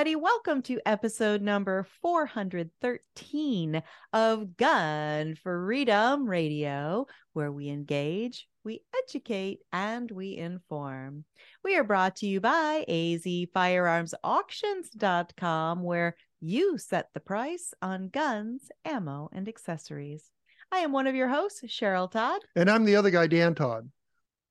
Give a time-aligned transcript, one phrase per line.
[0.00, 3.82] Everybody, welcome to episode number 413
[4.14, 11.26] of Gun Freedom Radio, where we engage, we educate, and we inform.
[11.62, 19.28] We are brought to you by azfirearmsauctions.com, where you set the price on guns, ammo,
[19.34, 20.30] and accessories.
[20.72, 22.40] I am one of your hosts, Cheryl Todd.
[22.56, 23.90] And I'm the other guy, Dan Todd.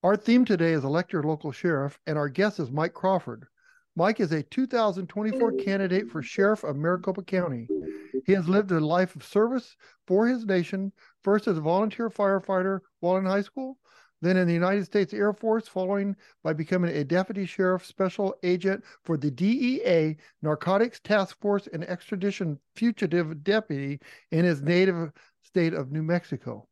[0.03, 3.47] Our theme today is elect your local sheriff, and our guest is Mike Crawford.
[3.95, 5.65] Mike is a 2024 mm.
[5.65, 7.67] candidate for Sheriff of Maricopa County.
[8.25, 9.75] He has lived a life of service
[10.07, 13.77] for his nation, first as a volunteer firefighter while in high school,
[14.21, 18.83] then in the United States Air Force, following by becoming a deputy sheriff special agent
[19.03, 23.99] for the DEA Narcotics Task Force and extradition fugitive deputy
[24.31, 26.68] in his native state of New Mexico.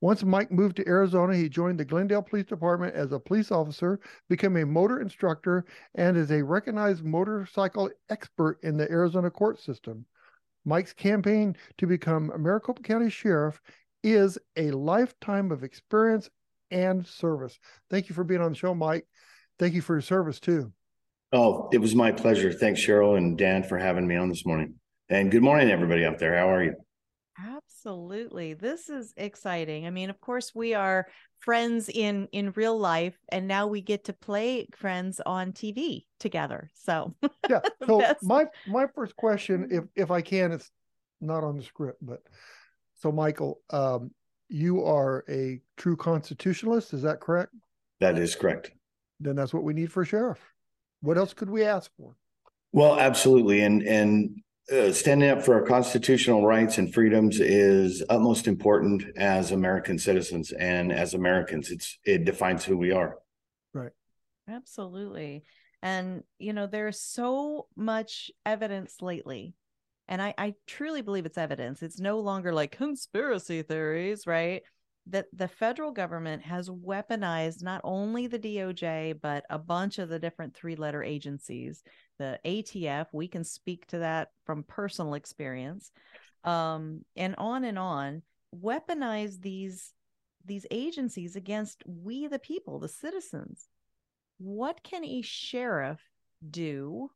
[0.00, 4.00] Once Mike moved to Arizona, he joined the Glendale Police Department as a police officer,
[4.30, 10.06] became a motor instructor, and is a recognized motorcycle expert in the Arizona court system.
[10.64, 13.60] Mike's campaign to become Maricopa County Sheriff
[14.02, 16.30] is a lifetime of experience
[16.70, 17.58] and service.
[17.90, 19.06] Thank you for being on the show, Mike.
[19.58, 20.72] Thank you for your service too.
[21.32, 22.52] Oh, it was my pleasure.
[22.52, 24.74] Thanks, Cheryl and Dan, for having me on this morning.
[25.08, 26.36] And good morning, everybody out there.
[26.36, 26.74] How are you?
[27.80, 28.52] Absolutely.
[28.52, 29.86] This is exciting.
[29.86, 31.06] I mean, of course, we are
[31.38, 36.70] friends in in real life and now we get to play friends on TV together.
[36.74, 37.14] So
[37.48, 37.60] Yeah.
[37.86, 40.70] So my my first question if if I can it's
[41.22, 42.20] not on the script, but
[42.96, 44.10] so Michael, um
[44.50, 47.54] you are a true constitutionalist, is that correct?
[48.00, 48.72] That is correct.
[49.20, 50.40] Then that's what we need for sheriff.
[51.00, 52.14] What else could we ask for?
[52.72, 53.62] Well, absolutely.
[53.62, 59.50] And and uh, standing up for our constitutional rights and freedoms is utmost important as
[59.50, 61.70] American citizens and as Americans.
[61.70, 63.18] It's it defines who we are.
[63.74, 63.92] Right.
[64.48, 65.44] Absolutely.
[65.82, 69.54] And you know, there's so much evidence lately.
[70.08, 71.82] And I, I truly believe it's evidence.
[71.82, 74.62] It's no longer like conspiracy theories, right?
[75.06, 80.18] that the federal government has weaponized not only the DOJ, but a bunch of the
[80.18, 81.82] different three letter agencies.
[82.20, 85.90] The ATF, we can speak to that from personal experience,
[86.44, 88.22] um, and on and on,
[88.54, 89.94] weaponize these
[90.44, 93.66] these agencies against we the people, the citizens.
[94.38, 96.00] What can a sheriff
[96.48, 97.10] do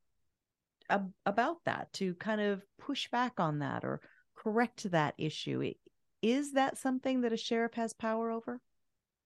[0.89, 4.01] ab- about that to kind of push back on that or
[4.35, 5.75] correct that issue?
[6.23, 8.59] is that something that a sheriff has power over?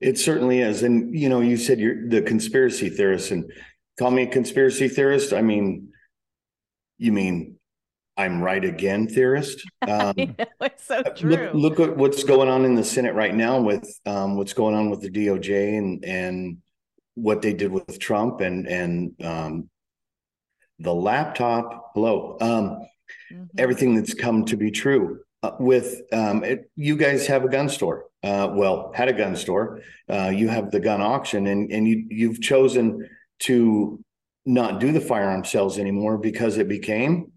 [0.00, 0.82] It certainly is.
[0.82, 3.44] And you know, you said you're the conspiracy theorist and
[3.98, 5.32] call me a conspiracy theorist.
[5.32, 5.88] I mean,
[6.98, 7.58] you mean
[8.16, 9.64] I'm right again theorist.
[9.88, 10.14] Um,
[10.60, 11.50] it's so true.
[11.54, 14.74] Look, look, at what's going on in the Senate right now with um, what's going
[14.74, 16.58] on with the DOJ and and
[17.14, 19.70] what they did with Trump and and um,
[20.78, 21.92] the laptop.
[21.94, 22.86] Hello, um,
[23.32, 23.44] mm-hmm.
[23.56, 27.70] everything that's come to be true uh, with um, it, you guys have a gun
[27.70, 28.04] store.
[28.22, 29.80] Uh, well, had a gun store.
[30.10, 33.08] Uh, you have the gun auction, and and you you've chosen
[33.40, 34.02] to
[34.46, 37.32] not do the firearm sales anymore because it became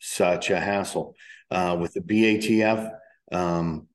[0.00, 1.14] such a hassle
[1.50, 2.90] uh, with the BATF.
[3.30, 3.88] Um,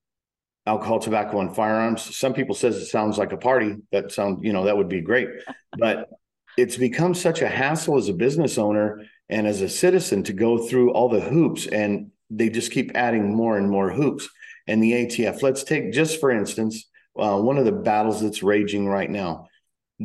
[0.66, 2.16] alcohol, tobacco, and firearms.
[2.16, 3.76] Some people says it sounds like a party.
[3.92, 5.30] That sound you know, that would be great,
[5.78, 6.09] but
[6.58, 10.57] it's become such a hassle as a business owner and as a citizen to go
[10.57, 14.30] through all the hoops and they just keep adding more and more hoops.
[14.68, 18.88] And the ATF, let's take just for instance, uh, one of the battles that's raging
[18.88, 19.48] right now,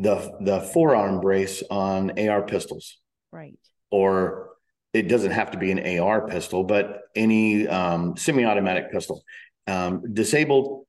[0.02, 2.98] the the forearm brace on AR pistols.
[3.32, 3.58] Right.
[3.90, 4.50] Or
[4.92, 9.22] it doesn't have to be an AR pistol, but any um, semi-automatic pistol.
[9.66, 10.86] Um, disabled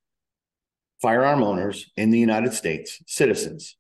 [1.02, 3.76] firearm owners in the United States, citizens,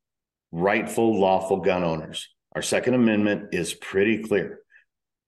[0.51, 2.27] rightful, lawful gun owners.
[2.55, 4.59] Our Second Amendment is pretty clear.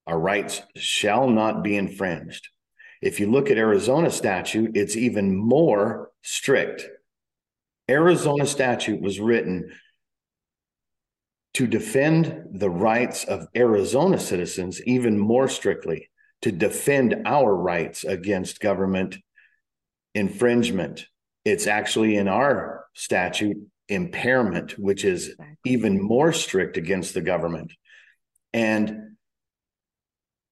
[0.08, 2.50] Our rights shall not be infringed.
[3.02, 6.88] If you look at Arizona statute, it's even more strict.
[7.90, 9.72] Arizona statute was written
[11.54, 16.10] to defend the rights of Arizona citizens even more strictly
[16.42, 19.18] to defend our rights against government
[20.16, 21.06] infringement.
[21.46, 23.58] It's actually in our statute
[23.90, 27.74] impairment, which is even more strict against the government.
[28.54, 29.18] And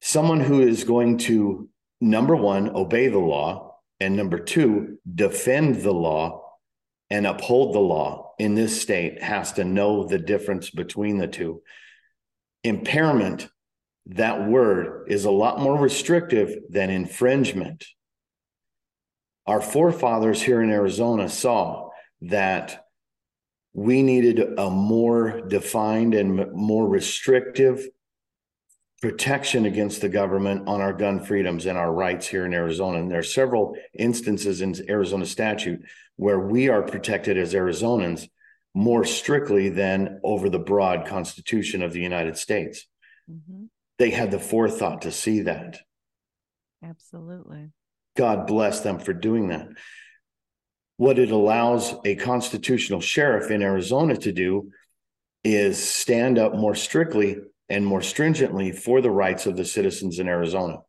[0.02, 1.70] someone who is going to,
[2.02, 6.39] number one, obey the law, and number two, defend the law
[7.10, 11.62] and uphold the law in this state has to know the difference between the two.
[12.64, 13.50] Impairment,
[14.08, 17.86] that word is a lot more restrictive than infringement.
[19.48, 21.90] Our forefathers here in Arizona saw
[22.22, 22.86] that
[23.74, 27.88] we needed a more defined and more restrictive
[29.02, 33.00] protection against the government on our gun freedoms and our rights here in Arizona.
[33.00, 35.82] And there are several instances in Arizona statute
[36.20, 38.28] where we are protected as Arizonans
[38.74, 42.88] more strictly than over the broad Constitution of the United States.
[43.32, 43.70] Mhm.
[44.00, 45.80] They had the forethought to see that.
[46.84, 47.72] Absolutely.
[48.18, 49.70] God bless them for doing that.
[50.98, 54.74] What it allows a constitutional sheriff in Arizona to do
[55.46, 57.38] is stand up more strictly
[57.70, 60.80] and more stringently for the rights of the citizens in Arizona.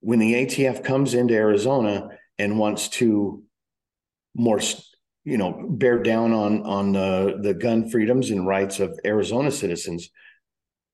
[0.00, 3.44] When the ATF comes into Arizona and wants to
[4.34, 4.60] more,
[5.24, 10.10] you know, bear down on on the, the gun freedoms and rights of Arizona citizens,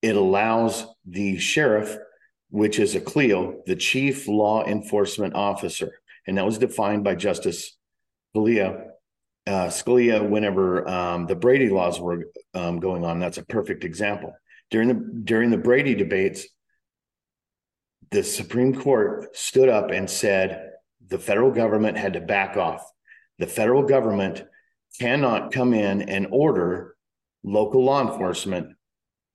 [0.03, 1.97] it allows the sheriff
[2.51, 5.93] which is a CLEO, the Chief Law Enforcement Officer.
[6.27, 7.77] And that was defined by Justice
[8.35, 8.89] Scalia.
[9.47, 12.25] Uh, Scalia, whenever um, the Brady laws were
[12.55, 14.35] um, going on, that's a perfect example.
[14.71, 16.47] During the during the Brady debates,
[18.11, 20.73] the Supreme Court stood up and said
[21.07, 22.83] the federal government had to back off.
[23.39, 24.45] The federal government
[24.99, 26.97] cannot come in and order
[27.45, 28.77] local law enforcement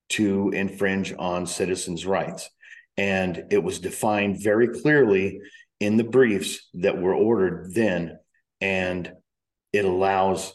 [0.09, 2.49] to infringe on citizens' rights.
[2.97, 5.41] And it was defined very clearly
[5.79, 8.19] in the briefs that were ordered then.
[8.59, 9.11] And
[9.71, 10.53] it allows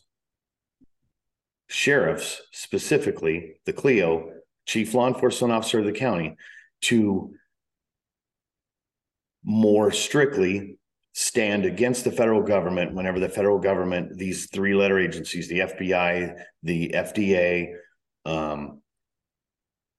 [1.68, 4.32] sheriffs, specifically the CLEO,
[4.66, 6.36] Chief Law Enforcement Officer of the county,
[6.82, 7.34] to
[9.42, 10.75] more strictly
[11.18, 16.38] stand against the federal government whenever the federal government, these three letter agencies, the FBI,
[16.62, 17.74] the FDA,
[18.26, 18.82] um,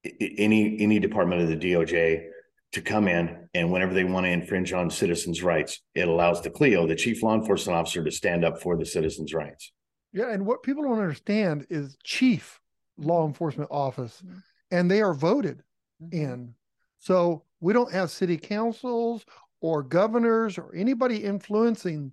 [0.06, 2.30] i- i- any any department of the DOJ
[2.74, 6.52] to come in and whenever they want to infringe on citizens' rights, it allows the
[6.52, 9.72] CLEO, the chief law enforcement officer, to stand up for the citizens' rights.
[10.14, 12.62] Yeah, and what people don't understand is chief
[12.96, 14.44] law enforcement office, Mhm.
[14.70, 15.64] and they are voted
[16.00, 16.14] Mhm.
[16.14, 16.56] in.
[17.00, 19.26] So we don't have city councils
[19.62, 22.12] or governors or anybody influencing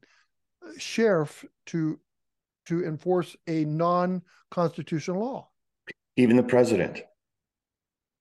[0.66, 1.98] uh, sheriff to
[2.66, 5.48] to enforce a non-constitutional law.
[6.16, 7.02] Even the president,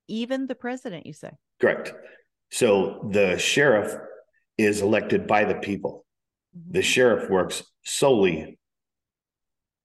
[0.09, 1.31] Even the president, you say.
[1.61, 1.93] correct.
[2.51, 3.95] So the sheriff
[4.57, 6.05] is elected by the people.
[6.71, 6.83] The Mhm.
[6.83, 8.59] sheriff works solely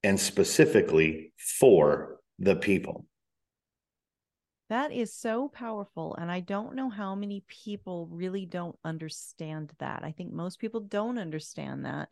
[0.02, 3.06] and specifically for the people.
[4.68, 6.14] That is so powerful.
[6.16, 10.02] And I don't know how many people really don't understand that.
[10.04, 12.10] I think most people don't understand that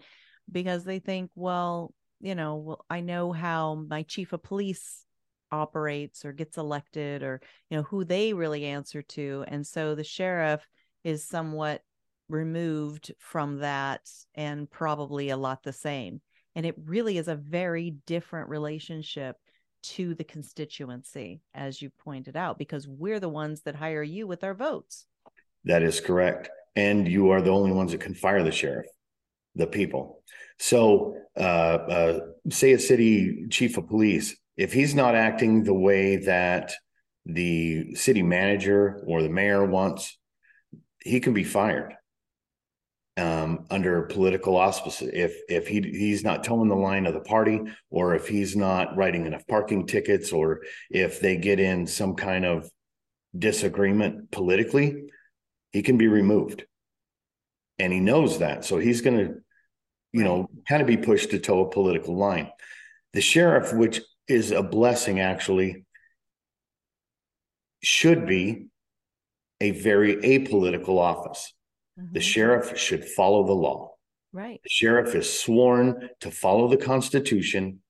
[0.51, 5.05] because they think, well, you know, well, I know how my chief of police
[5.53, 9.45] operates or gets elected or, you know, who they really answer to.
[9.49, 10.67] And so the sheriff
[11.05, 11.83] is somewhat
[12.29, 14.01] removed from that
[14.35, 16.23] and probably a lot the same.
[16.55, 19.37] And it really is a very different relationship
[19.95, 24.45] to the constituency, as you pointed out, because we're the ones that hire you with
[24.45, 25.07] our votes.
[25.65, 26.49] That is correct.
[26.75, 28.87] And you are the only ones that can fire the sheriff,
[29.55, 30.23] the people.
[30.59, 32.19] So, uh, uh,
[32.51, 36.73] say a city chief of police, if he's not acting the way that
[37.25, 40.19] the city manager or the mayor wants,
[41.03, 41.95] he can be fired
[43.17, 45.11] um, under political auspices.
[45.13, 48.97] If if he he's not toeing the line of the party, or if he's not
[48.97, 52.71] writing enough parking tickets, or if they get in some kind of
[53.37, 55.11] disagreement politically,
[55.73, 56.65] he can be removed.
[57.79, 58.65] And he knows that.
[58.65, 59.35] So he's going to,
[60.13, 62.51] you know, kind of be pushed to toe a political line.
[63.13, 65.85] The sheriff, which is a blessing actually,
[67.83, 68.69] should be
[69.61, 71.53] a very apolitical office.
[71.97, 72.23] The Mhm.
[72.23, 73.95] sheriff should follow the law.
[74.33, 74.61] Right.
[74.63, 77.83] The sheriff is sworn to follow the Constitution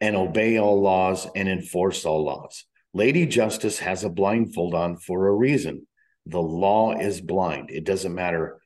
[0.00, 2.64] and obey all laws and enforce all laws.
[2.94, 5.86] Lady Justice has a blindfold on for a reason.
[6.24, 7.70] The law is blind.
[7.70, 8.60] It doesn't matter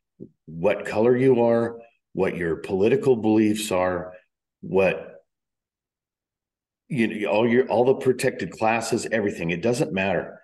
[0.46, 1.80] what color you are,
[2.12, 4.14] what your political beliefs are,
[4.60, 5.08] what
[6.88, 9.50] you know, all your all the protected classes, everything.
[9.50, 10.38] It doesn't matter.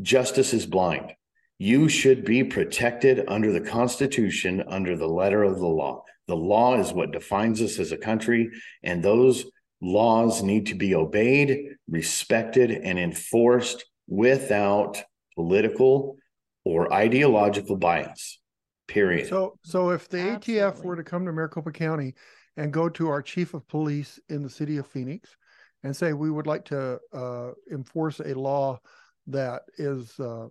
[0.00, 1.14] Justice is blind.
[1.58, 6.02] You should be protected under the Constitution, under the letter of the law.
[6.28, 8.50] The law is what defines us as a country,
[8.82, 9.46] and those
[9.80, 15.02] laws need to be obeyed, respected, and enforced without
[15.34, 16.16] political
[16.64, 18.40] or ideological bias.
[18.88, 19.28] Period.
[19.28, 22.14] So, so if the ATF were to come to Maricopa County
[22.56, 25.36] and go to our chief of police in the city of Phoenix
[25.82, 28.78] and say, we would like to uh, enforce a law
[29.26, 30.48] that is, uh, uh,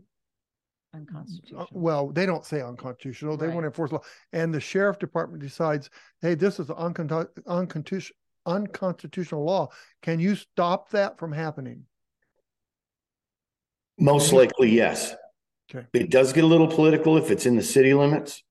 [0.96, 1.68] Unconstitutional.
[1.72, 3.38] well, they don't say unconstitutional.
[3.38, 3.54] They Right.
[3.56, 4.02] want to enforce law.
[4.34, 5.90] And the sheriff department decides,
[6.22, 9.70] hey, this is an unconstitutional, unconstitutional law.
[10.02, 11.86] Can you stop that from happening?
[13.98, 15.16] Most likely, yes.
[15.74, 15.88] Okay.
[15.94, 18.44] It does get a little political if it's in the city limits.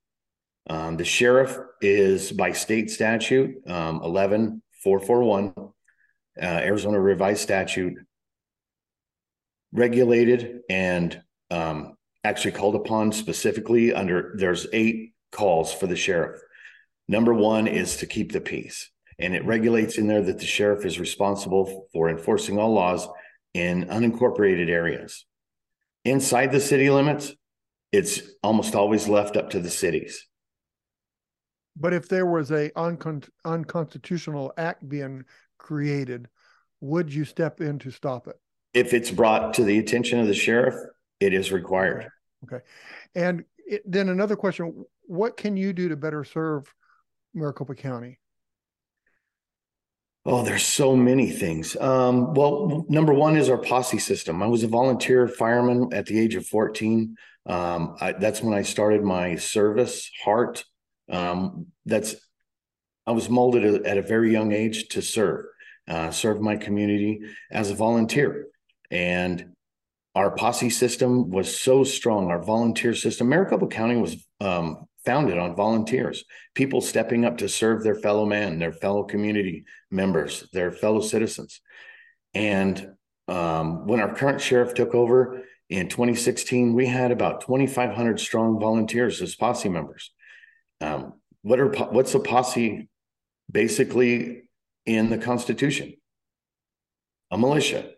[0.68, 7.40] Um, the sheriff is by state statute, um, eleven four four one, uh, Arizona revised
[7.42, 7.94] statute.
[9.72, 11.20] Regulated and,
[11.50, 16.40] um, actually called upon specifically under, there's eight calls for the sheriff.
[17.06, 18.90] Number one is to keep the peace.
[19.18, 23.06] And it regulates in there that the sheriff is responsible for enforcing all laws
[23.52, 25.26] in unincorporated areas.
[26.04, 27.32] Inside the city limits,
[27.92, 30.26] it's almost always left up to the cities.
[31.76, 35.24] But if there was a uncon- unconstitutional act being
[35.58, 36.28] created,
[36.80, 38.36] would you step in to stop it?
[38.72, 40.74] If it's brought to the attention of the sheriff,
[41.20, 42.08] it is required.
[43.14, 46.72] And it, then another question, what can you do to better serve
[47.34, 48.18] Maricopa County?
[50.26, 51.76] Oh, there's so many things.
[51.76, 54.42] Um, well, number one is our posse system.
[54.42, 57.14] I was a volunteer fireman at the age of 14.
[57.46, 60.64] Um, I, that's when I started my service heart.
[61.10, 62.14] Um, that's,
[63.06, 65.44] I was molded at a very young age to serve,
[65.88, 67.20] uh, serve my community
[67.50, 68.46] as a volunteer.
[68.90, 69.53] And
[70.14, 72.30] our posse system was so strong.
[72.30, 77.82] Our volunteer system, Maricopa County was, um, founded on volunteers, people stepping up to serve
[77.82, 81.60] their fellow man, their fellow community members, their fellow citizens.
[82.32, 82.94] And
[83.28, 89.20] um, when our current sheriff took over in 2016, we had about 2,500 strong volunteers
[89.20, 90.10] as posse members.
[90.80, 92.88] Um, what are what's a posse
[93.50, 94.44] basically
[94.86, 95.94] in the Constitution?
[97.30, 97.93] A militia.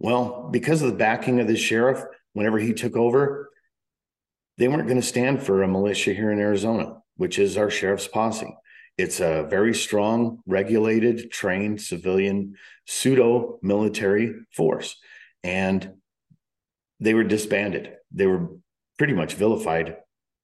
[0.00, 2.02] Well, because of the backing of the sheriff,
[2.32, 3.50] whenever he took over,
[4.56, 8.08] they weren't going to stand for a militia here in Arizona, which is our sheriff's
[8.08, 8.56] posse.
[8.96, 12.54] It's a very strong, regulated, trained civilian
[12.86, 14.96] pseudo military force.
[15.44, 15.94] And
[16.98, 17.92] they were disbanded.
[18.10, 18.48] They were
[18.98, 19.96] pretty much vilified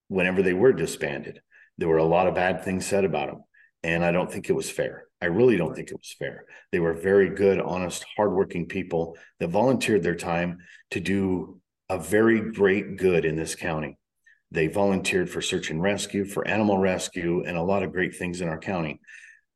[0.08, 1.40] whenever they were disbanded.
[1.78, 3.44] There were a lot of bad things said about them.
[3.82, 5.05] And I don't think it was fair.
[5.20, 6.44] I really don't think it was fair.
[6.73, 10.58] They were very good, honest, hardworking people that volunteered their time
[10.90, 13.99] to do a very great good in this county.
[14.50, 18.40] They volunteered for search and rescue, for animal rescue, and a lot of great things
[18.40, 19.00] in our county.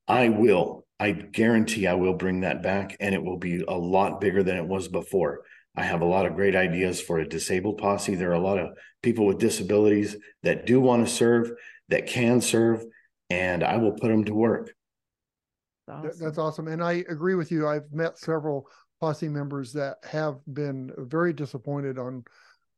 [0.08, 4.20] I will, I guarantee I will bring that back and it will be a lot
[4.20, 5.42] bigger than it was before.
[5.76, 8.16] I have a lot of great ideas for a disabled posse.
[8.16, 11.52] There are a lot of people with disabilities that do want to serve,
[11.88, 12.84] that can serve,
[13.28, 14.74] and I will put them to work.
[16.00, 16.24] Th- Awesome.
[16.24, 16.68] That's awesome.
[16.68, 17.66] And I agree with you.
[17.66, 18.68] I've met several
[19.00, 22.24] posse members that have been very disappointed on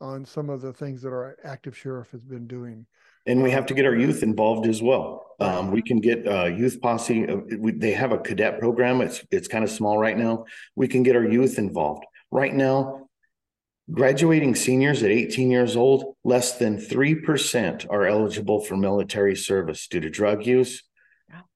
[0.01, 2.87] on some of the things that our active sheriff has been doing.
[3.25, 5.25] And we have to get our youth involved as well.
[5.39, 9.01] Um, we can get uh youth posse, uh, we, they have a cadet program.
[9.01, 10.45] It's, it's kind of small right now.
[10.75, 12.05] We can get our youth involved.
[12.33, 13.09] Right now,
[13.93, 19.87] graduating seniors at eighteen years old, less than three percent are eligible for military service
[19.87, 20.92] due to drug use Ouch.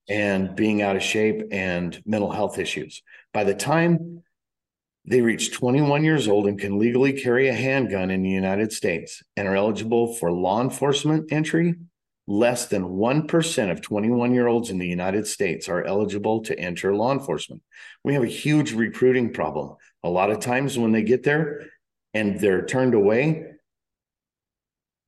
[0.08, 3.02] And being out of shape and mental health issues.
[3.32, 4.22] By the time
[5.04, 9.22] they reach 21 years old and can legally carry a handgun in the United States
[9.36, 11.76] and are eligible for law enforcement entry,
[12.26, 16.94] less than 1% of 21 year olds in the United States are eligible to enter
[16.94, 17.62] law enforcement.
[18.02, 19.76] We have a huge recruiting problem.
[20.02, 21.66] A lot of times when they get there
[22.12, 23.44] and they're turned away,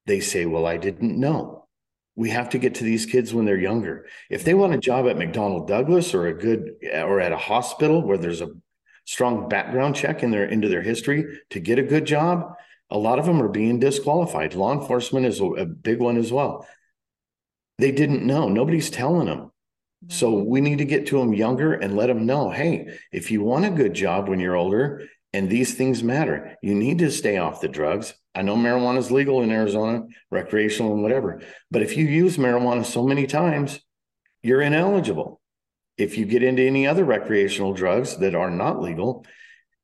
[0.06, 1.57] they say, Well, I didn't know.
[2.18, 4.06] We have to get to these kids when they're younger.
[4.28, 8.02] If they want a job at McDonnell Douglas or a good or at a hospital
[8.02, 8.50] where there's a
[9.04, 12.54] strong background check in their into their history to get a good job,
[12.90, 14.54] a lot of them are being disqualified.
[14.54, 16.66] Law enforcement is a, a big one as well.
[17.78, 18.48] They didn't know.
[18.48, 19.52] Nobody's telling them.
[20.08, 20.50] So mm-hmm.
[20.50, 23.64] we need to get to them younger and let them know, hey, if you want
[23.64, 27.60] a good job when you're older and these things matter, you need to stay off
[27.60, 28.14] the drugs.
[28.34, 32.84] I know marijuana is legal in Arizona, recreational and whatever, but if you use marijuana
[32.84, 33.80] so many times,
[34.42, 35.40] you're ineligible.
[35.96, 39.26] If you get into any other recreational drugs that are not legal,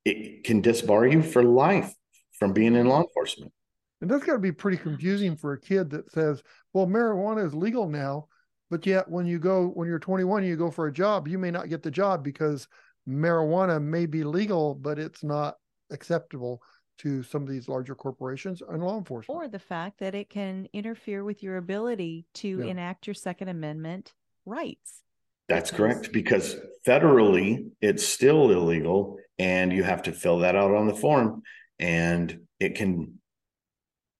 [0.04, 1.92] it can disbar you for life
[2.38, 3.52] from being in law enforcement.
[4.00, 7.54] And that's got to be pretty confusing for a kid that says, well, marijuana is
[7.54, 8.28] legal now,
[8.70, 11.50] but yet when you go, when you're 21, you go for a job, you may
[11.50, 12.68] not get the job because
[13.08, 15.56] marijuana may be legal, but it's not
[15.90, 16.62] acceptable
[16.98, 19.36] to some of these larger corporations and law enforcement.
[19.36, 22.66] Or the fact that it can interfere with your ability to Yeah.
[22.66, 24.14] enact your Second Amendment
[24.46, 25.02] rights.
[25.48, 26.56] That's Because- correct, because
[26.86, 31.42] federally, it's still illegal and you have to fill that out on the form.
[31.78, 33.20] And it can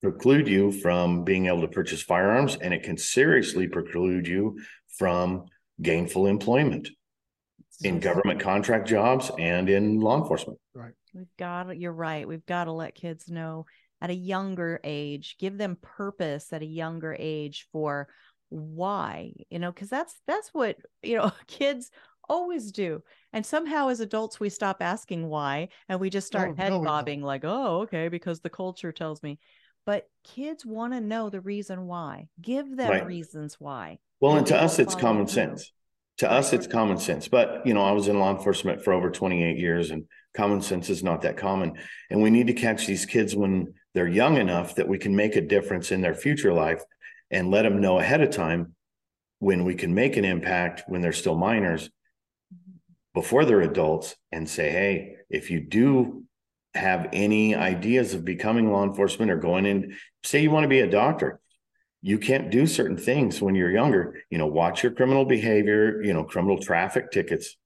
[0.02, 5.46] preclude you from being able to purchase firearms and it can seriously preclude you from
[5.80, 6.88] gainful employment
[7.83, 10.59] in government contract jobs and in law enforcement.
[10.75, 10.93] Right.
[11.14, 12.26] We've got to, you're right.
[12.26, 13.66] We've got to let kids know
[14.00, 18.09] at a younger age, give them purpose at a younger age for
[18.50, 21.90] why, you know, because that's that's what, you know, kids
[22.28, 23.02] always do.
[23.33, 26.78] And somehow as adults, we stop asking why and we just start Oh, head no,
[26.81, 26.95] we don't.
[26.95, 29.38] bobbing like, oh, okay, because the culture tells me.
[29.87, 32.28] But kids want to know the reason why.
[32.40, 33.07] Give them Right.
[33.07, 33.99] reasons why.
[34.21, 35.35] Well, And and to us, it's common through.
[35.35, 35.73] sense.
[36.18, 37.28] To us, it's common sense.
[37.28, 40.04] But, you know, I was in law enforcement for over 28 years and
[40.37, 41.78] common sense is not that common.
[42.11, 45.37] And we need to catch these kids when they're young enough that we can make
[45.37, 46.83] a difference in their future life
[47.30, 48.75] and let them know ahead of time
[49.38, 51.90] when we can make an impact when they're still minors
[53.12, 56.25] before they're adults and say, hey, if you do
[56.75, 60.80] have any ideas of becoming law enforcement or going in, say you want to be
[60.80, 61.40] a doctor,
[62.06, 64.20] you can't do certain things when you're younger.
[64.28, 67.56] You know, watch your criminal behavior, you know, criminal traffic tickets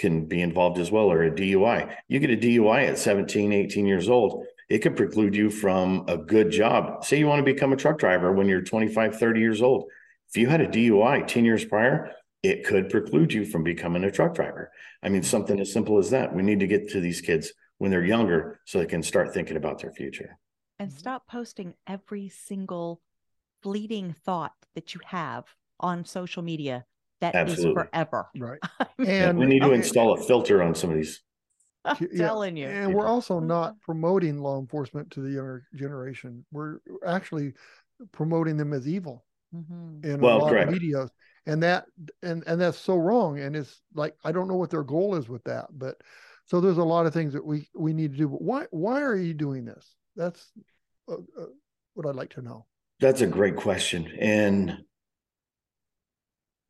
[0.00, 1.94] can be involved as well, or a DUI.
[2.08, 6.16] You get a DUI at 17, 18 years old, it could preclude you from a
[6.16, 7.04] good job.
[7.04, 9.84] Say you want to become a truck driver when you're 25, 30 years old.
[10.28, 12.10] If you had a DUI 10 years prior,
[12.42, 14.72] it could preclude you from becoming a truck driver.
[15.04, 16.34] I mean, something as simple as that.
[16.34, 19.56] We need to get to these kids when they're younger so they can start thinking
[19.56, 20.36] about their future.
[20.80, 20.98] and mm-hmm.
[20.98, 23.00] stop posting every single
[23.66, 25.44] fleeting thought that you have
[25.80, 26.86] on social media
[27.20, 27.82] That is Absolutely.
[27.82, 28.26] forever.
[28.38, 28.60] Right.
[28.80, 31.20] I mean, And we need to okay, install a filter on some of these.
[31.84, 32.68] I'm yeah, telling you.
[32.68, 36.44] And we're also not promoting law enforcement to the younger generation.
[36.52, 37.54] We're actually
[38.12, 39.24] promoting them as evil
[39.54, 40.04] Mhm.
[40.04, 40.68] in Well, a lot correct.
[40.68, 41.08] of media.
[41.46, 41.86] And that
[42.22, 43.40] and and that's so wrong.
[43.40, 46.00] And it's like I don't know what their goal is with that, but
[46.46, 48.28] so there's a lot of things that we we need to do.
[48.28, 49.94] But why why are you doing this?
[50.16, 50.52] That's
[51.08, 51.46] uh, uh,
[51.94, 52.66] what I'd like to know.
[53.00, 54.10] That's a great question.
[54.18, 54.78] And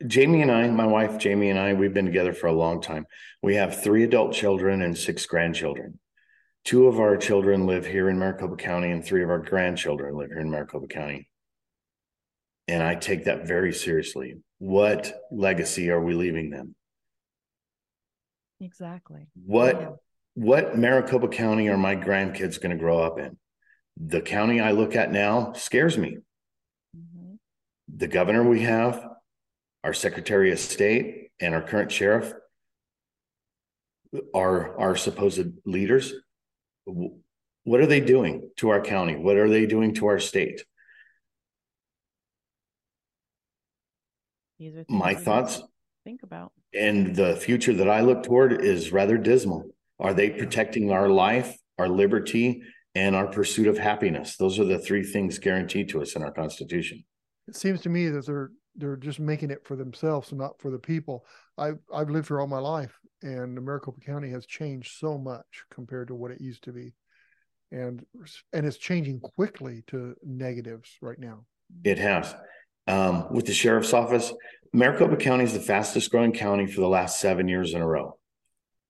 [0.07, 3.07] Jamie and I, my wife Jamie and I, we've been together for a long time.
[3.43, 5.99] We have three adult children and six grandchildren.
[6.65, 10.31] Two of our children live here in Maricopa County, and three of our grandchildren live
[10.31, 11.29] here in Maricopa County.
[12.67, 14.35] And I take that very seriously.
[14.59, 16.75] What legacy are we leaving them?
[18.61, 19.29] Exactly.
[19.45, 19.91] What Yeah.
[20.35, 23.39] what Maricopa County are my grandkids going to grow up in?
[23.97, 26.19] The county I look at now scares me.
[26.97, 27.39] Mhm.
[27.89, 29.03] the governor we have,
[29.85, 32.33] our secretary of state, and our current sheriff
[34.35, 36.13] are our supposed leaders.
[36.85, 39.17] What are they doing to our county?
[39.17, 40.65] What are they doing to our state?
[44.59, 45.63] These are My we need to thoughts
[46.05, 46.53] Think about.
[46.73, 49.71] and the future that I look toward is rather dismal.
[49.99, 52.63] Are they protecting our life, our liberty,
[52.97, 54.37] and our pursuit of happiness?
[54.37, 57.05] Those are the three things guaranteed to us in our Constitution.
[57.47, 60.71] It seems to me that they're they're just making it for themselves and not for
[60.71, 61.27] the people.
[61.59, 66.09] I've I've lived here all my life, and Maricopa County has changed so much compared
[66.09, 66.95] to what it used to be,
[67.71, 68.05] and
[68.55, 71.45] and it's changing quickly to negatives right now.
[71.85, 72.35] It has.
[72.89, 74.33] Um, with the sheriff's office,
[74.73, 78.17] Maricopa County is the fastest growing county for the last seven years in a row.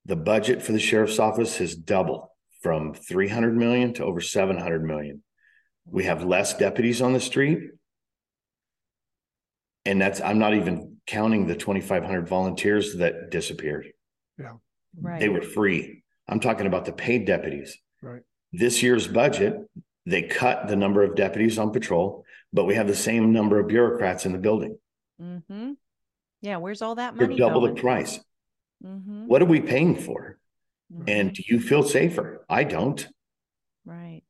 [0.04, 2.28] The budget for the sheriff's office has doubled
[2.62, 5.22] from three hundred million to over seven hundred million.
[5.84, 7.70] We have less deputies on the street.
[9.84, 13.92] And that's, I'm not even counting the twenty-five hundred volunteers that disappeared.
[14.98, 15.20] Right.
[15.20, 16.02] They were free.
[16.26, 17.76] I'm talking about the paid deputies.
[18.02, 18.22] Right.
[18.52, 19.54] This year's budget,
[20.06, 23.68] they cut the number of deputies on patrol, but we have the same number of
[23.68, 24.78] bureaucrats in the building.
[25.20, 25.72] Mm-hmm.
[26.40, 26.56] Yeah.
[26.56, 28.18] Where's all that They're money double the price.
[28.84, 29.26] Mm-hmm.
[29.26, 30.38] What are we paying for?
[31.06, 31.34] And Mhm.
[31.34, 32.44] do you feel safer?
[32.48, 33.06] I don't.
[33.84, 34.22] right.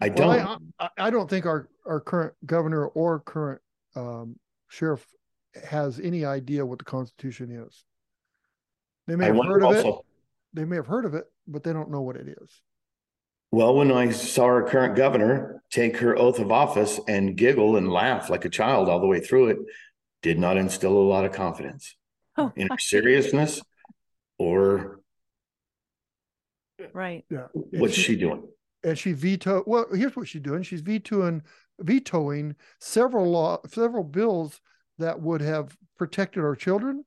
[0.00, 0.30] I don't.
[0.30, 3.60] I, I, I don't think our our current governor or current
[3.96, 5.04] um, sheriff
[5.68, 7.84] has any idea what the Constitution is.
[9.06, 9.94] They may have wonder heard of it.
[10.52, 12.60] They may have heard of it, but they don't know what it is.
[13.50, 17.90] Well, when I saw our current governor take her oath of office and giggle and
[17.90, 19.58] laugh like a child all the way through it,
[20.22, 21.96] did not instill a lot of confidence
[22.36, 23.60] Oh, in her seriousness
[24.38, 24.97] or
[26.94, 27.24] right.
[27.30, 27.46] Yeah.
[27.72, 28.46] And what's she- she doing.
[28.84, 29.62] and she veto.
[29.66, 31.42] Well, here's what she's doing: she's vetoing
[31.80, 34.60] vetoing several law, several bills
[34.98, 37.04] that would have protected our children,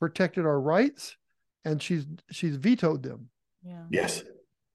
[0.00, 1.16] protected our rights,
[1.64, 3.28] and she's she's vetoed them.
[3.62, 3.84] Yeah.
[3.90, 4.22] Yes.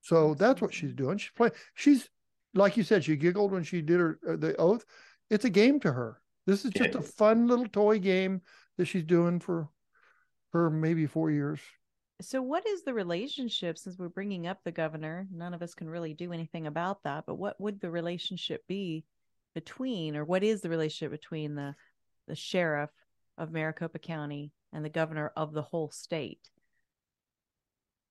[0.02, 1.18] So that's what she's doing.
[1.18, 1.54] She's playing.
[1.76, 2.10] She's
[2.54, 3.04] like you said.
[3.04, 4.86] She giggled when she did her uh, the oath.
[5.30, 6.20] It's a game to her.
[6.46, 7.00] This is just Yeah.
[7.00, 8.42] a fun little toy game
[8.78, 9.70] that she's doing for
[10.52, 11.60] her maybe four years.
[12.24, 13.78] So, what is the relationship?
[13.78, 17.26] Since we're bringing up the governor, none of us can really do anything about that.
[17.28, 19.04] But what would the relationship be
[19.54, 21.76] between, or what is the relationship between the
[22.28, 22.90] the sheriff
[23.38, 26.40] of Maricopa County and the governor of the whole state?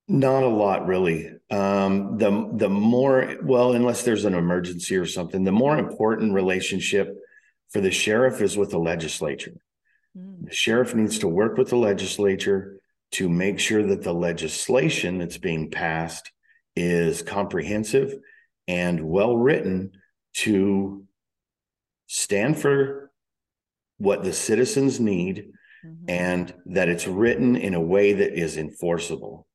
[0.09, 1.31] Not a lot, really.
[1.51, 7.16] Um, the the more well, unless there's an emergency or something, the more important relationship
[7.70, 9.55] for the sheriff is with the legislature.
[10.16, 12.79] Mm, The sheriff needs to work with the legislature
[13.12, 16.31] to make sure that the legislation that's being passed
[16.75, 18.14] is comprehensive
[18.66, 19.92] and well written
[20.35, 21.05] to
[22.07, 23.11] stand for
[23.98, 25.53] what the citizens need
[25.85, 29.46] mhm, and that it's written in a way that is enforceable.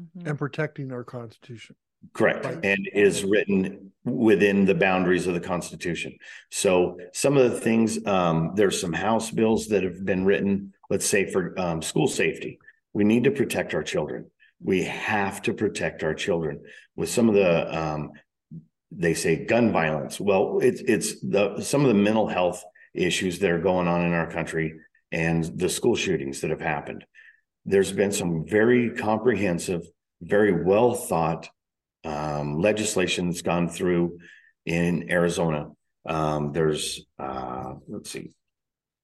[0.00, 0.26] mhm.
[0.28, 1.76] and protecting our Constitution.
[2.14, 2.44] Correct.
[2.46, 2.64] Right.
[2.64, 6.16] And is written within the boundaries of the Constitution.
[6.50, 11.04] So some of the things, um, there's some House bills that have been written, let's
[11.04, 12.58] say for um, school safety.
[12.92, 14.30] We need to protect our children.
[14.62, 16.62] We have to protect our children.
[16.96, 18.10] With some of the, um,
[18.90, 20.20] they say gun violence.
[20.20, 24.12] Well, it's it's the some of the mental health issues that are going on in
[24.12, 24.74] our country
[25.12, 27.04] and the school shootings that have happened.
[27.64, 29.82] There's been some very comprehensive,
[30.20, 31.48] very well thought
[32.04, 34.18] um, legislation that's gone through
[34.66, 35.68] in Arizona.
[36.06, 38.32] Um, there's, uh, let's see,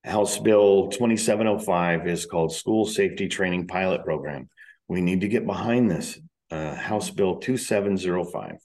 [0.06, 4.48] House Bill 2705 is called School Safety Training Pilot Program.
[4.86, 6.18] We need to get behind this.
[6.48, 8.58] Uh, House Bill 2705.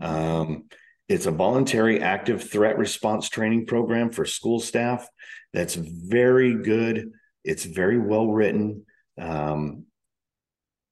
[0.00, 0.06] Mhm.
[0.06, 0.64] Um,
[1.08, 5.08] it's a voluntary active threat response training program for school staff.
[5.54, 7.12] That's very good.
[7.44, 8.84] It's very well written.
[9.18, 9.84] Um,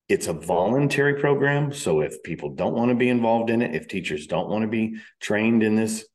[0.09, 1.73] it's a voluntary program.
[1.73, 4.69] So if people don't want to be involved in it, if teachers don't want to
[4.69, 6.07] be trained in this,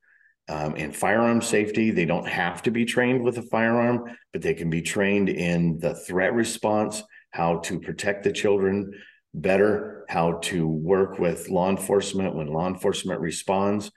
[0.49, 4.53] um, in firearm safety, they don't have to be trained with a firearm, but they
[4.53, 8.93] can be trained in the threat response, how to protect the children
[9.33, 13.91] better, how to work with law enforcement when law enforcement responds.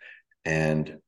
[0.44, 0.98] And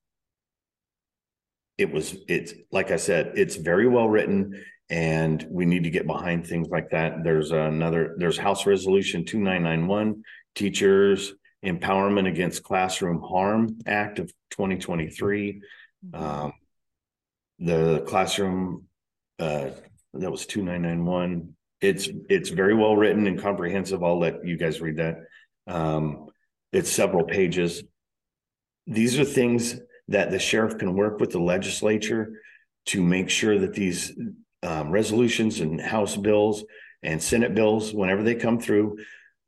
[1.76, 6.06] it was, it's like I said, it's very well written and we need to get
[6.06, 7.24] behind things like that.
[7.24, 10.22] There's another, there's House Resolution 2991,
[10.54, 11.32] Teachers
[11.64, 15.62] Empowerment Against Classroom Harm Act of 2023.
[16.04, 16.20] Mhm.
[16.20, 16.52] Um,
[17.58, 18.88] the classroom,
[19.38, 19.70] uh,
[20.14, 21.54] that was 2991.
[21.80, 24.02] It's, it's very well written and comprehensive.
[24.02, 25.18] I'll let you guys read that.
[25.66, 26.28] Um,
[26.72, 27.82] it's several pages.
[28.86, 32.40] These are things that the sheriff can work with the legislature
[32.86, 34.12] to make sure that these
[34.62, 36.64] um, resolutions and House bills
[37.02, 38.98] and Senate bills, whenever they come through,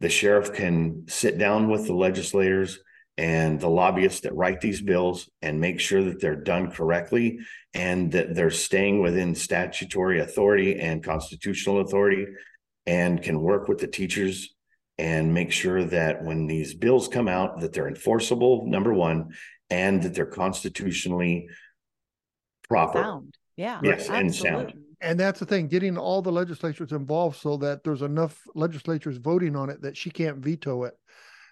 [0.04, 2.78] the sheriff can sit down with the legislators
[3.16, 7.38] and the lobbyists that write these bills and make sure that they're done correctly
[7.72, 12.26] and that they're staying within statutory authority and constitutional authority
[12.84, 14.54] and can work with the teachers
[14.98, 19.32] and make sure that when these bills come out that they're enforceable number one
[19.70, 21.48] and that they're constitutionally
[22.68, 23.38] proper Sound.
[23.56, 23.80] Yeah.
[23.82, 24.74] Yes, and sound.
[25.00, 29.56] And that's the thing, getting all the legislatures involved so that there's enough legislatures voting
[29.56, 30.94] on it that she can't veto it.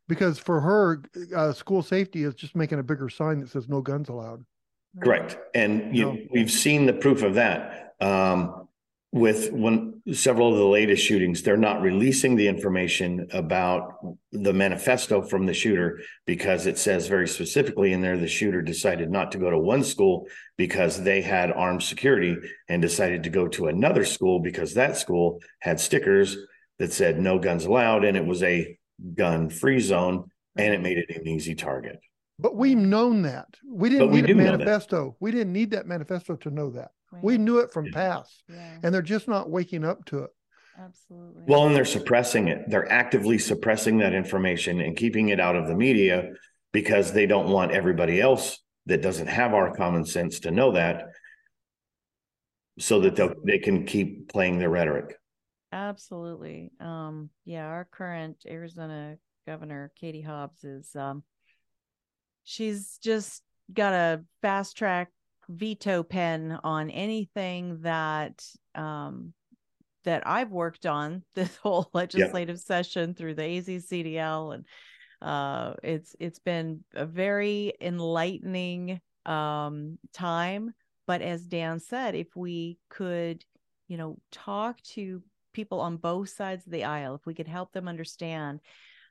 [0.08, 1.02] Because for her,
[1.34, 4.44] uh, school safety is just making a bigger sign that says no guns allowed.
[5.02, 5.38] Correct.
[5.54, 6.18] And you, No.
[6.30, 7.94] we've seen the proof of that.
[8.00, 8.61] Um,
[9.12, 13.92] with when several of the latest shootings, they're not releasing the information about
[14.32, 19.10] the manifesto from the shooter because it says very specifically in there, the shooter decided
[19.10, 22.38] not to go to one school because they had armed security
[22.70, 26.38] and decided to go to another school because that school had stickers
[26.78, 28.78] that said no guns allowed and it was a
[29.14, 32.00] gun free zone and it made it an easy target.
[32.38, 33.46] But we've known that.
[33.62, 34.58] We didn't we need a know that.
[34.58, 35.16] manifesto.
[35.20, 36.92] We didn't need that manifesto to know that.
[37.20, 40.30] We knew it from past, Yeah, and they're just not waking up to it.
[40.78, 41.42] absolutely.
[41.46, 42.68] Well, and they're suppressing it.
[42.68, 46.30] They're actively suppressing that information and keeping it out of the media
[46.72, 51.04] because they don't want everybody else that doesn't have our common sense to know that.
[52.78, 55.16] So that they they can keep playing their rhetoric.
[55.72, 56.72] Absolutely.
[56.80, 61.22] Um, yeah, our current Arizona governor, Katie Hobbs, is um
[62.44, 65.10] she's just got a fast track
[65.48, 69.32] veto pen on anything that um
[70.04, 74.64] that I've worked on this whole legislative session through the AZCDL and
[75.22, 80.74] uh, it's it's been a very enlightening um, time.
[81.06, 83.44] But as Dan said, if we could,
[83.86, 87.72] you know, talk to people on both sides of the aisle, if we could help
[87.72, 88.60] them understand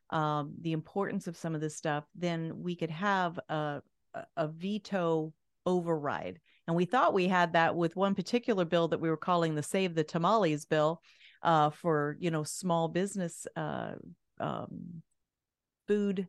[0.10, 3.82] um, the importance of some of this stuff, then we could have a,
[4.36, 5.32] a veto
[5.66, 6.40] override.
[6.68, 9.64] And we thought we had that with one particular bill that we were calling the
[9.64, 11.02] Save the Tamales bill
[11.44, 13.94] uh, for, you know, small business uh,
[14.40, 15.02] um,
[15.88, 16.28] food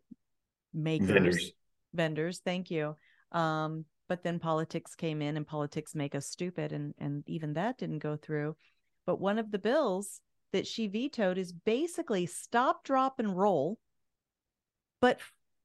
[0.73, 1.53] makers, vendors.
[1.95, 2.41] vendors.
[2.45, 2.97] Thank you.
[3.31, 6.73] Um, but then politics came in and politics make us stupid.
[6.73, 8.57] And, and even that didn't go through.
[9.07, 10.21] But one of the bills
[10.53, 13.79] that she vetoed is basically stop, drop, and roll,
[15.01, 15.19] but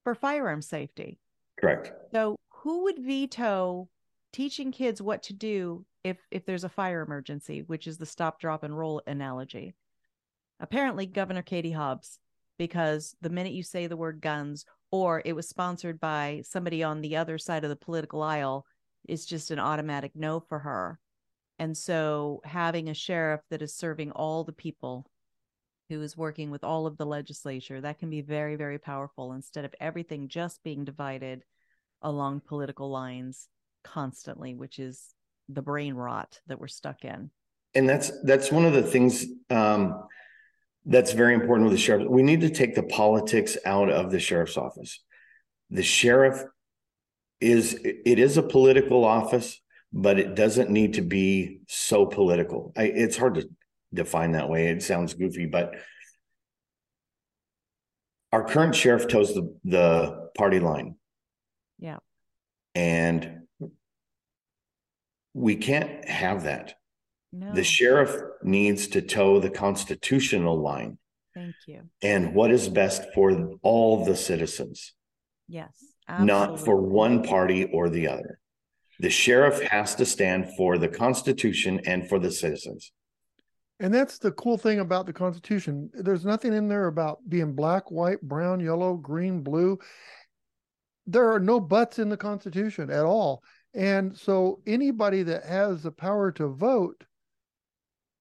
[0.03, 1.19] for firearm safety.
[1.59, 1.91] Correct.
[2.13, 3.87] So who would veto
[4.33, 8.41] teaching kids what to do if if there's a fire emergency, which is the stop,
[8.41, 9.73] drop, and roll analogy?
[10.59, 12.19] Apparently, Governor Katie Hobbs,
[12.57, 16.99] because the minute you say the word guns, or it was sponsored by somebody on
[16.99, 18.65] the other side of the political aisle,
[19.07, 20.99] is just an automatic no for her.
[21.59, 25.09] And so having a sheriff that is serving all the people
[25.87, 29.63] who is working with all of the legislature, that can be very, very powerful instead
[29.63, 31.45] of everything just being divided
[32.01, 33.47] along political lines
[33.83, 35.13] constantly, which is
[35.49, 37.31] the brain rot that we're stuck in.
[37.75, 40.03] And that's that's one of the things um,
[40.85, 42.07] that's very important with the sheriff.
[42.07, 45.03] We need to take the politics out of the sheriff's office.
[45.69, 46.43] The sheriff
[47.39, 49.59] is it is a political office
[49.93, 52.73] but it doesn't need to be so political.
[52.75, 53.49] I, it's hard to
[53.93, 54.67] define that way.
[54.67, 55.75] It sounds goofy, but
[58.31, 60.95] our current sheriff toes the, the party line.
[61.79, 61.97] Yeah.
[62.75, 63.41] And
[65.33, 66.75] we can't have that.
[67.31, 67.53] No.
[67.53, 70.97] The sheriff needs to toe the constitutional line.
[71.33, 71.81] Thank you.
[72.01, 74.93] And what is best for all the citizens.
[75.47, 75.71] Yes.
[76.07, 76.33] Absolutely.
[76.33, 78.39] Not for one party or the other.
[78.99, 82.91] The sheriff has to stand for the Constitution and for the citizens.
[83.79, 85.91] And that's the cool thing about the Constitution.
[85.93, 89.77] There's nothing in there about being black, white, brown, yellow, green, blue.
[91.07, 93.43] There are no buts in the Constitution at all.
[93.73, 97.05] And so anybody that has the power to vote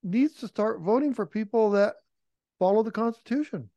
[0.03, 1.97] needs to start voting for people that
[2.59, 3.69] follow the Constitution.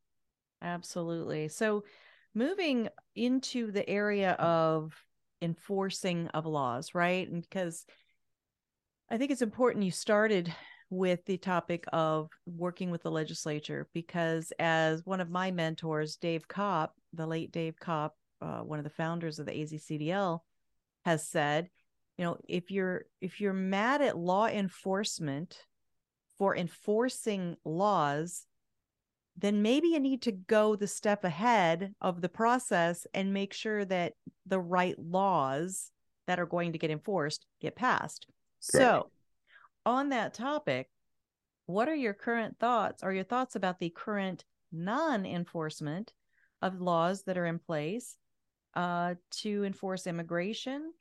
[0.62, 1.48] Absolutely.
[1.48, 1.84] So
[2.36, 4.93] moving into the area of
[5.41, 7.30] enforcing of laws, right?
[7.30, 7.86] And because
[9.10, 10.54] I think it's important you started
[10.89, 16.48] with the topic of working with the legislature because as one of my mentors, Dave
[16.48, 20.39] Kopp, the late Dave Kopp, uh, one of the founders of the AZCDL,
[21.06, 21.69] has said,
[22.17, 25.65] you know, if you're if you're mad at law enforcement
[26.38, 28.45] for enforcing laws
[29.41, 33.86] then maybe you need to go the step ahead of the process and make sure
[33.86, 34.13] that
[34.45, 35.91] the right laws
[36.28, 38.28] that are going to get enforced get passed.
[38.71, 38.86] Correct.
[38.86, 39.12] So,
[39.86, 40.89] on that topic,
[41.67, 43.02] what are your current thoughts?
[43.02, 46.12] Are your thoughts about the current non enforcement
[46.62, 48.17] of laws that are in place
[48.80, 50.94] uh, to enforce immigration,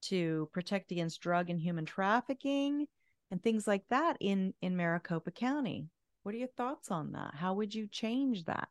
[0.00, 2.86] to protect against drug and human trafficking,
[3.30, 5.86] and things like that in, in Maricopa County?
[6.22, 7.34] What are your thoughts on that?
[7.34, 8.68] How would you change that?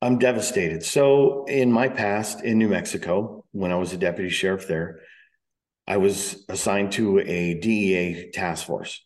[0.00, 0.82] I'm devastated.
[0.82, 5.00] So, in my past in New Mexico, when I was a deputy sheriff there,
[5.86, 9.04] I was assigned to a DEA task force.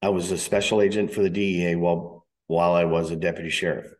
[0.00, 3.92] I was a special agent for the DEA while while I was a deputy sheriff.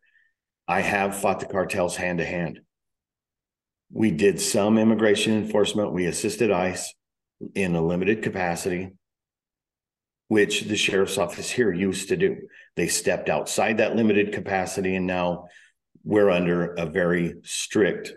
[0.66, 2.60] I have fought the cartels hand to hand.
[3.92, 5.92] We did some immigration enforcement.
[5.92, 6.92] We assisted ICE
[7.54, 8.92] in a limited capacity
[10.32, 12.38] which the sheriff's office here used to do.
[12.74, 15.48] They stepped outside that limited capacity, and now
[16.04, 18.14] we're under a very strict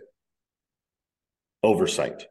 [1.61, 2.25] oversight.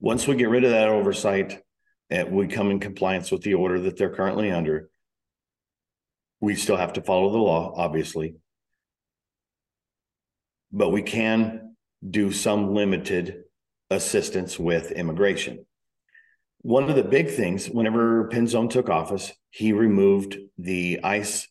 [0.00, 1.62] Once we get rid of that oversight
[2.08, 4.88] and we come in compliance with the order that they're currently under,
[6.40, 8.36] we still have to follow the law, obviously.
[10.72, 11.63] But we can
[12.08, 13.44] do some limited
[13.90, 15.64] assistance with immigration
[16.64, 21.46] one of the big things whenever Penzone took office, he removed the ICE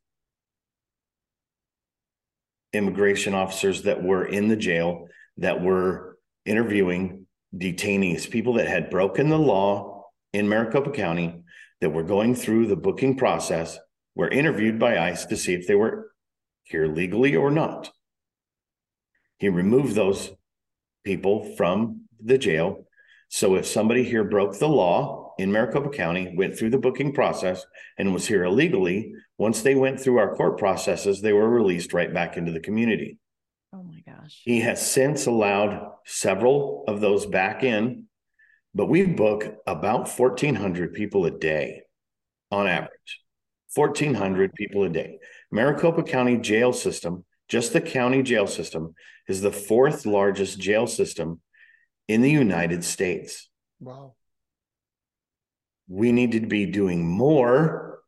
[2.74, 9.30] immigration officers that were in the jail that were interviewing detainees, people that had broken
[9.30, 11.44] the law in Maricopa County
[11.80, 13.78] that were going through the booking process
[14.16, 16.12] were interviewed by ICE to see if they were
[16.64, 17.92] here legally or not.
[19.38, 20.32] He removed those
[21.04, 22.86] people from the jail
[23.34, 27.66] so if somebody here broke the law in Maricopa County, went through the booking process,
[27.98, 32.14] and was here illegally, once they went through our court processes, they were released right
[32.14, 33.18] back into the community.
[33.74, 34.40] Oh my gosh.
[34.44, 38.04] He has since allowed several of those back in,
[38.76, 41.82] but we book about 1,400 people a day
[42.52, 43.20] on average.
[43.74, 45.18] 1,400 people a day.
[45.52, 48.96] Maricopa County jail system, just the county jail system,
[49.28, 51.40] is the fourth largest jail system
[52.08, 53.48] in the United States.
[53.80, 54.16] Wow.
[55.88, 58.00] We need to be doing more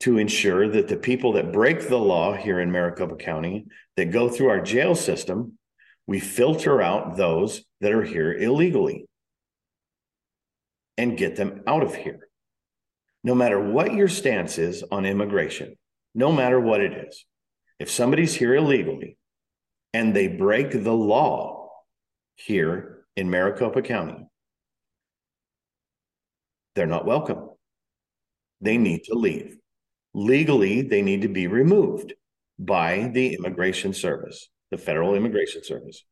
[0.00, 3.64] to ensure that the people that break the law here in Maricopa County
[3.96, 5.56] that go through our jail system,
[6.06, 9.06] we filter out those that are here illegally
[10.98, 12.28] and get them out of here.
[13.24, 15.78] No matter what your stance is on immigration,
[16.14, 17.24] no matter what it is,
[17.82, 19.18] if somebody's here illegally
[19.92, 21.68] and they break the law
[22.36, 24.24] here in Maricopa County,
[26.76, 27.50] they're not welcome.
[28.60, 29.58] They need to leave.
[30.14, 32.14] Legally, they need to be removed
[32.56, 36.04] by the Immigration Service, the Federal Immigration Service.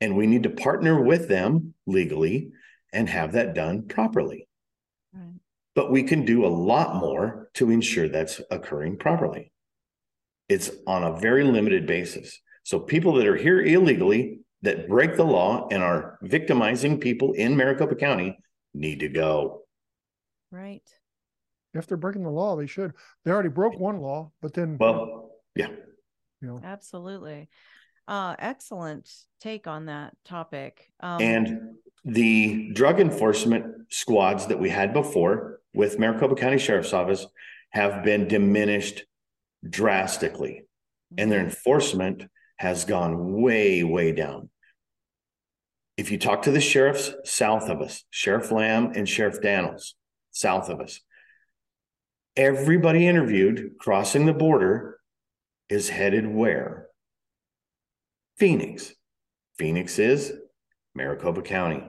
[0.00, 2.48] And we need to partner with them legally
[2.94, 4.48] and have that done properly.
[5.12, 5.34] Right.
[5.74, 9.52] But we can do a lot more to ensure that's occurring properly.
[10.50, 12.40] It's on a very limited basis.
[12.64, 17.56] So people that are here illegally that break the law and are victimizing people in
[17.56, 18.36] Maricopa County
[18.74, 19.62] need to go.
[20.50, 20.82] Right.
[21.72, 22.92] If they're breaking the law, they should.
[23.24, 25.68] They already broke one law, but then Well, yeah.
[26.40, 27.48] you know, Absolutely.
[28.08, 29.08] Uh, excellent
[29.40, 30.90] take on that topic.
[30.98, 31.60] Um, And
[32.04, 37.24] the drug enforcement squads that we had before with Maricopa County Sheriff's Office
[37.70, 39.04] have been diminished
[39.68, 40.62] drastically,
[41.16, 41.48] and their mm-hmm.
[41.48, 42.24] enforcement
[42.56, 44.50] has gone way, way down.
[45.96, 49.94] If you talk to the sheriffs south of us, Sheriff Lamb and Sheriff Dannels,
[50.30, 51.00] south of us,
[52.36, 54.98] everybody interviewed crossing the border
[55.68, 56.88] is headed where?
[58.38, 58.94] Phoenix.
[59.58, 60.32] Phoenix is
[60.94, 61.82] Maricopa County.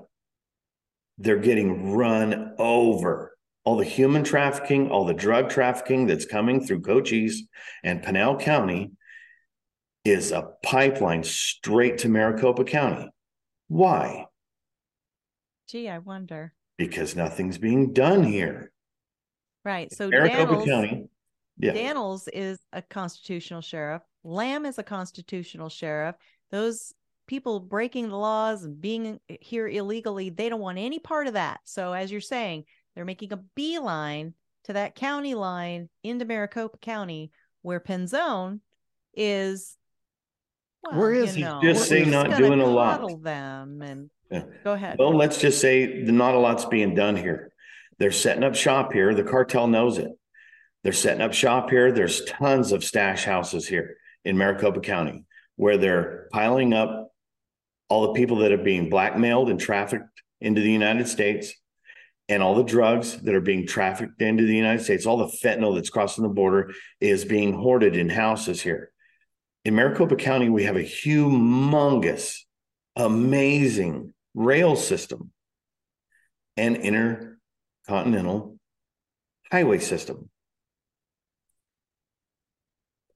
[1.17, 3.31] They're getting run over.
[3.63, 7.43] All the human trafficking, all the drug trafficking that's coming through Cochise
[7.84, 8.91] and Pinal County
[10.04, 13.10] is a pipeline straight to Maricopa County.
[13.67, 14.26] Why?
[15.71, 16.54] gee, I wonder.
[16.78, 18.71] Because nothing's being done here.
[19.63, 19.91] Right.
[19.93, 21.06] So Maricopa Dannels, County.
[21.58, 21.74] Yeah.
[21.74, 24.02] Dannels is a constitutional sheriff.
[24.24, 26.15] Lamb is a constitutional sheriff.
[26.50, 26.93] Those
[27.28, 31.60] people breaking the laws and being here illegally, they don't want any part of that.
[31.63, 34.34] So, as you're saying, they're making a beeline
[34.65, 38.60] to that county line into Maricopa County, where Penzone
[39.13, 39.77] is.
[40.84, 41.49] Well, Where is you he?
[41.49, 43.21] know, Just say not doing a lot.
[43.23, 44.43] Them and Yeah.
[44.63, 44.97] go ahead.
[44.97, 47.51] Well, let's just say the not a lot's being done here.
[47.99, 49.13] They're setting up shop here.
[49.13, 50.12] The cartel knows it.
[50.84, 51.91] They're setting up shop here.
[51.91, 55.25] There's tons of stash houses here in Maricopa County
[55.56, 57.12] where they're piling up
[57.89, 61.54] all the people that are being blackmailed and trafficked into the United States
[62.32, 65.76] and all the drugs that are being trafficked into the United States, all the fentanyl
[65.76, 68.94] that's crossing the border is being hoarded in houses here.
[69.65, 72.38] In Maricopa County, we have a humongous,
[72.96, 75.32] amazing rail system
[76.56, 78.58] and intercontinental
[79.52, 80.31] highway system.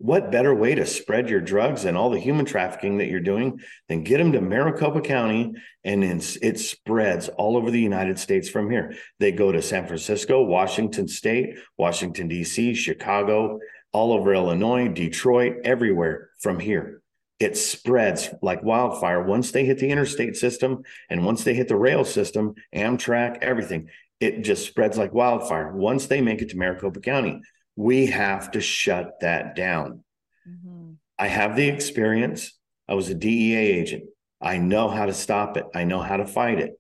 [0.06, 3.60] What better way to spread your drugs and all the human trafficking that you're doing
[3.90, 8.70] than get them to Maricopa County and it spreads all over the United States from
[8.70, 8.94] here.
[9.20, 13.58] They go to San Francisco, Washington State, Washington, D.C., Chicago,
[13.94, 17.02] all over Illinois, Detroit, everywhere from here.
[17.40, 21.76] It spreads like wildfire once they hit the interstate system and once they hit the
[21.76, 23.90] rail system, Amtrak, everything.
[24.20, 25.76] It just spreads like wildfire.
[25.76, 27.42] Once they make it to Maricopa County,
[27.76, 30.04] we have to shut that down.
[30.48, 30.98] Mhm.
[31.18, 32.58] I have the experience.
[32.88, 34.06] I was a DEA agent.
[34.42, 35.66] I know how to stop it.
[35.74, 36.80] I know how to fight it.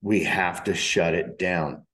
[0.00, 1.86] We have to shut it down.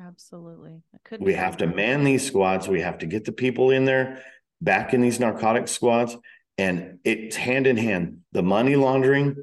[0.00, 0.82] Absolutely.
[1.20, 2.68] We have to man these squads.
[2.68, 4.22] We have to get the people in there
[4.60, 6.16] back in these narcotic squads.
[6.58, 8.22] And it's hand in hand.
[8.32, 9.36] The money laundering,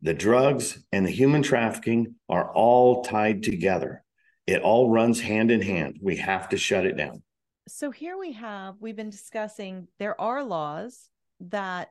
[0.00, 4.04] the drugs, and the human trafficking are all tied together.
[4.46, 5.98] It all runs hand in hand.
[6.02, 7.22] We have to shut it down.
[7.68, 11.08] so here we have we've been discussing there are laws
[11.40, 11.88] that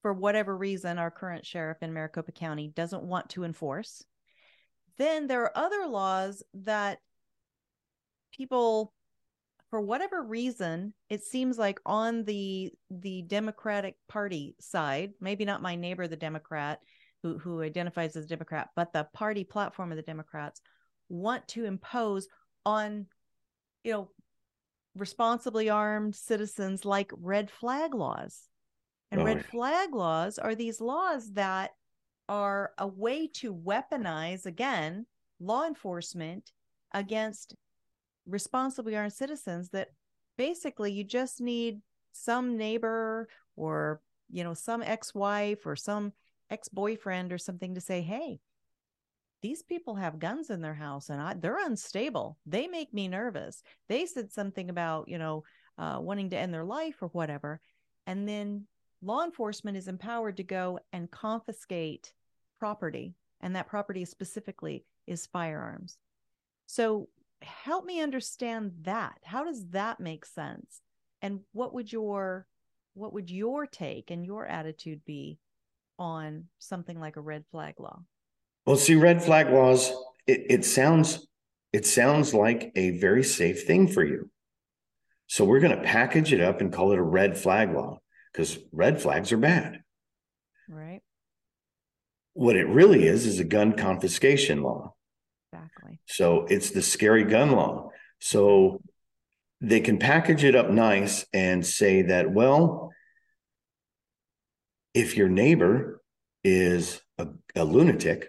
[0.00, 4.02] for whatever reason our current sheriff in maricopa county doesn't want to enforce
[4.98, 6.98] then there are other laws that
[8.34, 8.92] people
[9.70, 15.76] for whatever reason it seems like on the the democratic party side maybe not my
[15.76, 16.80] neighbor the democrat
[17.22, 20.60] who who identifies as a democrat but the party platform of the democrats
[21.08, 22.28] want to impose
[22.64, 23.06] on
[23.84, 24.10] you know
[24.96, 28.48] responsibly armed citizens like red flag laws.
[29.10, 29.50] And Oh, red yeah.
[29.50, 31.72] flag laws are these laws that
[32.28, 35.06] are a way to weaponize, again,
[35.40, 36.52] law enforcement
[36.92, 37.54] against
[38.26, 39.88] responsibly armed citizens that
[40.36, 41.80] basically you just need
[42.12, 44.00] some neighbor or,
[44.30, 46.12] you know, some ex wife or some
[46.52, 48.38] ex boyfriend or something to say, hey,
[49.42, 52.38] these people have guns in their house and I, they're unstable.
[52.46, 53.62] They make me nervous.
[53.88, 55.42] They said something about, you know,
[55.78, 57.60] uh, wanting to end their life or whatever.
[58.06, 58.66] And then
[59.02, 62.12] law enforcement is empowered to go and confiscate
[62.58, 63.14] property.
[63.40, 65.96] And that property specifically is firearms.
[66.66, 67.08] So
[67.40, 69.14] help me understand that.
[69.24, 70.80] How does that make sense?
[71.20, 72.46] And what would your
[72.94, 75.38] what would your take and your attitude be
[76.02, 78.02] on something like a red flag law?
[78.66, 79.92] Well, see, red flag laws,
[80.26, 81.26] it, it sounds
[81.72, 84.28] it sounds like a very safe thing for you.
[85.26, 88.00] So we're going to package it up and call it a red flag law
[88.30, 89.80] because red flags are bad.
[90.68, 91.00] Right?
[92.34, 94.94] What it really is is a gun confiscation law.
[95.50, 96.00] Exactly.
[96.06, 97.90] So it's the scary gun law.
[98.18, 98.82] So
[99.62, 102.92] they can package it up nice and say that, well,
[104.94, 106.02] if your neighbor
[106.44, 108.28] is a, a lunatic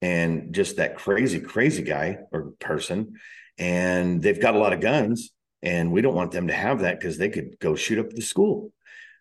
[0.00, 3.14] and just that crazy, crazy guy or person,
[3.58, 5.30] and they've got a lot of guns,
[5.62, 8.22] and we don't want them to have that because they could go shoot up the
[8.22, 8.72] school.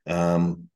[0.07, 0.69] Um,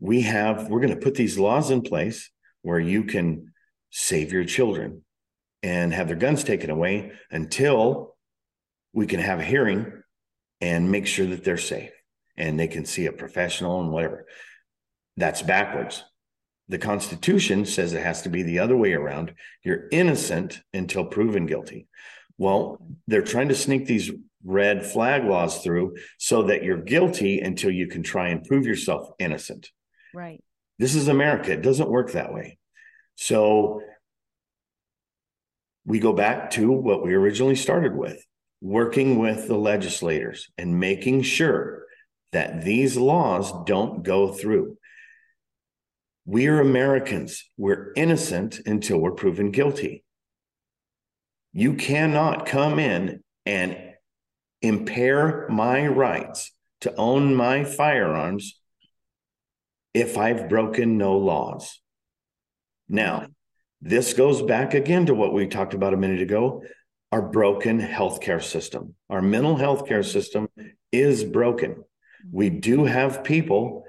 [0.00, 2.30] we have, we're going to put these laws in place
[2.62, 3.52] where you can
[3.90, 5.02] save your children
[5.62, 8.16] and have their guns taken away until
[8.92, 10.02] we can have a hearing
[10.60, 11.92] and make sure that they're safe
[12.36, 14.26] and they can see a professional and whatever.
[15.16, 16.04] That's backwards.
[16.68, 19.34] The Constitution says it has to be the other way around.
[19.62, 21.86] You're innocent until proven guilty.
[22.38, 24.10] Well, they're trying to sneak these
[24.44, 29.10] red flag laws through so that you're guilty until you can try and prove yourself
[29.18, 29.70] innocent.
[30.14, 30.42] Right.
[30.78, 31.52] This is America.
[31.52, 32.58] It doesn't work that way.
[33.16, 33.82] So
[35.84, 38.24] we go back to what we originally started with
[38.62, 41.84] working with the legislators and making sure
[42.30, 44.78] that these laws don't go through.
[46.24, 47.48] We are Americans.
[47.56, 50.04] We're innocent until we're proven guilty.
[51.52, 53.76] You cannot come in and
[54.60, 56.52] impair my rights
[56.82, 58.60] to own my firearms
[59.94, 61.80] if I've broken no laws.
[62.88, 63.26] Now,
[63.80, 66.62] this goes back again to what we talked about a minute ago
[67.10, 68.94] our broken healthcare system.
[69.10, 70.48] Our mental health care system
[70.90, 71.84] is broken.
[72.30, 73.81] We do have people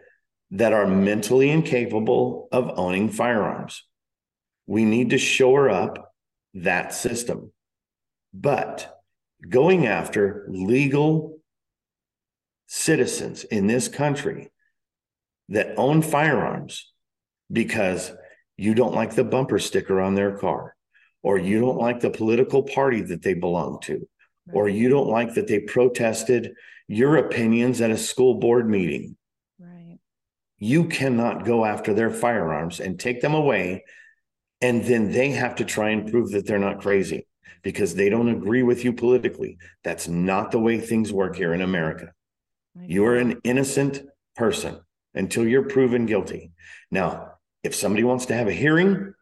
[0.54, 3.84] that are mentally incapable of owning firearms.
[4.68, 6.14] We need to shore up
[6.54, 7.52] that system.
[8.36, 9.02] But
[9.50, 11.40] going after legal
[12.68, 14.52] citizens in this country
[15.50, 16.92] that own firearms
[17.52, 18.12] because
[18.56, 20.76] you don't like the bumper sticker on their car,
[21.24, 24.08] or you don't like the political party that they belong to,
[24.54, 26.54] or you don't like that they protested
[26.88, 29.18] your opinions at a school board meeting.
[30.64, 33.84] You cannot go after their firearms and take them away.
[34.62, 37.28] And then they have to try and prove that they're not crazy
[37.64, 39.58] because they don't agree with you politically.
[39.84, 42.14] That's not the way things work here in America.
[42.80, 44.04] You are an innocent
[44.38, 44.80] person
[45.14, 46.54] until you're proven guilty.
[46.90, 49.14] Now, if somebody wants to have a hearing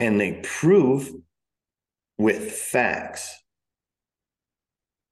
[0.00, 1.12] and they prove
[2.16, 3.38] with facts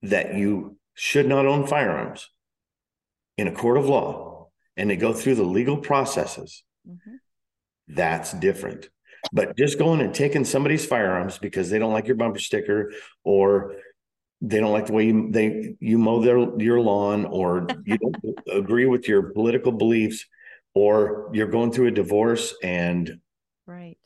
[0.01, 2.31] that you should not own firearms
[3.37, 4.30] in a court of law
[4.81, 7.19] and they go through the legal processes, Mhm.
[7.89, 8.89] that's different.
[9.33, 13.75] But just going and taking somebody's firearms because they don't like your bumper sticker or
[14.41, 18.17] they don't like the way you they you mow their your lawn or you don't
[18.51, 20.25] agree with your political beliefs
[20.73, 23.21] or you're going through a divorce and
[23.67, 23.99] Right.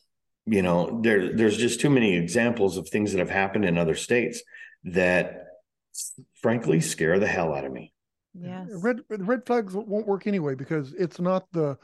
[0.47, 3.95] you know there there's just too many examples of things that have happened in other
[3.95, 4.43] states
[4.83, 5.47] that
[6.43, 7.94] frankly scare the hell out of me
[8.41, 8.69] Yes.
[8.83, 11.77] Red red flags won't work anyway because it's not the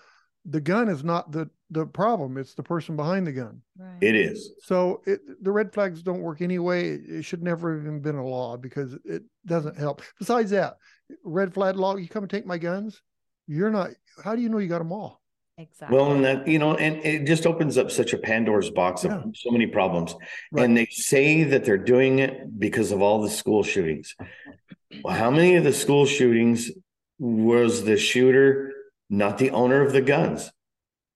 [0.46, 2.36] the gun is not the the problem.
[2.38, 3.62] It's the person behind the gun.
[3.78, 3.98] Right.
[4.00, 6.90] it is So it, the red flags don't work anyway.
[6.94, 10.02] It, it should never have even been a law because it doesn't help.
[10.18, 10.76] Besides that,
[11.24, 13.00] red flag law, you come and take my guns.
[13.46, 13.90] You're not.
[14.24, 15.20] How do you know you got them all?
[15.58, 15.94] Exactly.
[15.98, 19.10] well and that you know and it just opens up such a pandora's box of
[19.10, 19.22] Yeah.
[19.34, 20.14] so many problems
[20.52, 20.64] Right.
[20.64, 24.28] and they say that they're doing it because of all the school shootings well
[25.08, 26.70] how many of the school shootings
[27.18, 28.72] was the shooter
[29.08, 30.50] not the owner of the guns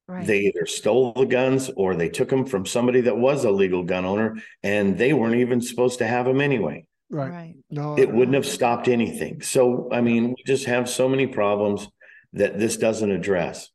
[0.08, 0.26] right.
[0.26, 3.82] they either stole the guns or they took them from somebody that was a legal
[3.82, 7.30] gun owner and they weren't even supposed to have them anyway Right.
[7.30, 7.54] Right.
[7.70, 9.42] No, It wouldn't have stopped anything.
[9.42, 11.86] So, I mean, we just have so many problems
[12.32, 13.70] that this doesn't address.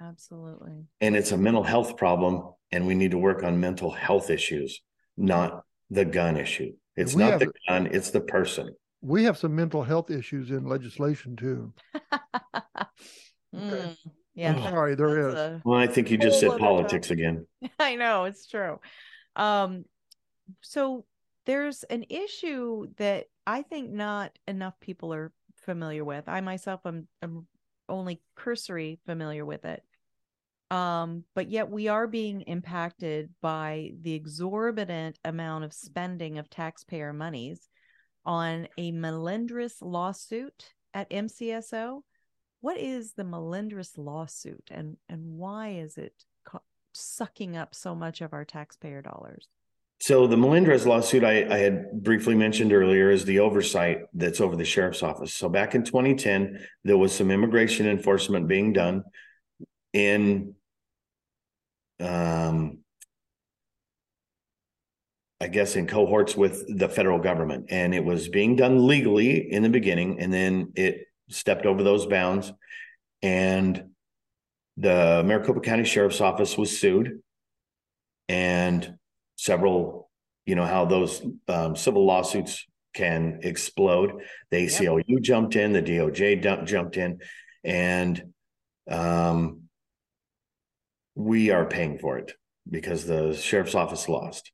[0.00, 0.84] Absolutely.
[1.00, 4.80] And it's a mental health problem, and we need to work on mental health issues,
[5.16, 6.72] not the gun issue.
[6.96, 8.74] It's we not have- the gun, it's the person.
[9.02, 11.72] We have some mental health issues in legislation too.
[13.54, 13.96] Mm,
[14.34, 14.54] yeah.
[14.56, 14.70] Oh.
[14.70, 15.34] Sorry, there is.
[15.34, 17.18] that's a- Well, I think you just said politics topic.
[17.18, 17.46] again.
[17.80, 18.78] I know it's true.
[19.34, 19.84] Um,
[20.62, 21.04] so
[21.46, 26.28] there's an issue that I think not enough people are familiar with.
[26.28, 27.46] I myself am, am
[27.88, 29.82] only cursory familiar with it.
[30.70, 37.12] Um, but yet we are being impacted by the exorbitant amount of spending of taxpayer
[37.12, 37.68] monies
[38.24, 42.02] on a Melendres lawsuit at MCSO.
[42.60, 46.12] What is the Melendres lawsuit and and why is it
[46.44, 46.62] co-
[46.92, 49.48] sucking up so much of our taxpayer dollars?
[50.02, 54.56] So the Melendres lawsuit I, I had briefly mentioned earlier is the oversight that's over
[54.56, 55.34] the sheriff's office.
[55.34, 59.04] So back in 2010, there was some immigration enforcement being done
[59.92, 60.54] in
[61.98, 62.78] um
[65.40, 69.62] I guess in cohorts with the federal government and it was being done legally in
[69.62, 72.52] the beginning and then it stepped over those bounds
[73.22, 73.84] and
[74.76, 77.20] the Maricopa County Sheriff's Office was sued
[78.28, 78.96] and
[79.36, 80.10] several,
[80.46, 84.22] you know, how those um, civil lawsuits can explode.
[84.50, 84.70] The Yep.
[84.70, 87.20] ACLU jumped in, the DOJ dump, jumped in,
[87.64, 88.32] and
[88.88, 89.62] um,
[91.14, 92.32] we are paying for it
[92.68, 94.50] because the sheriff's office lost.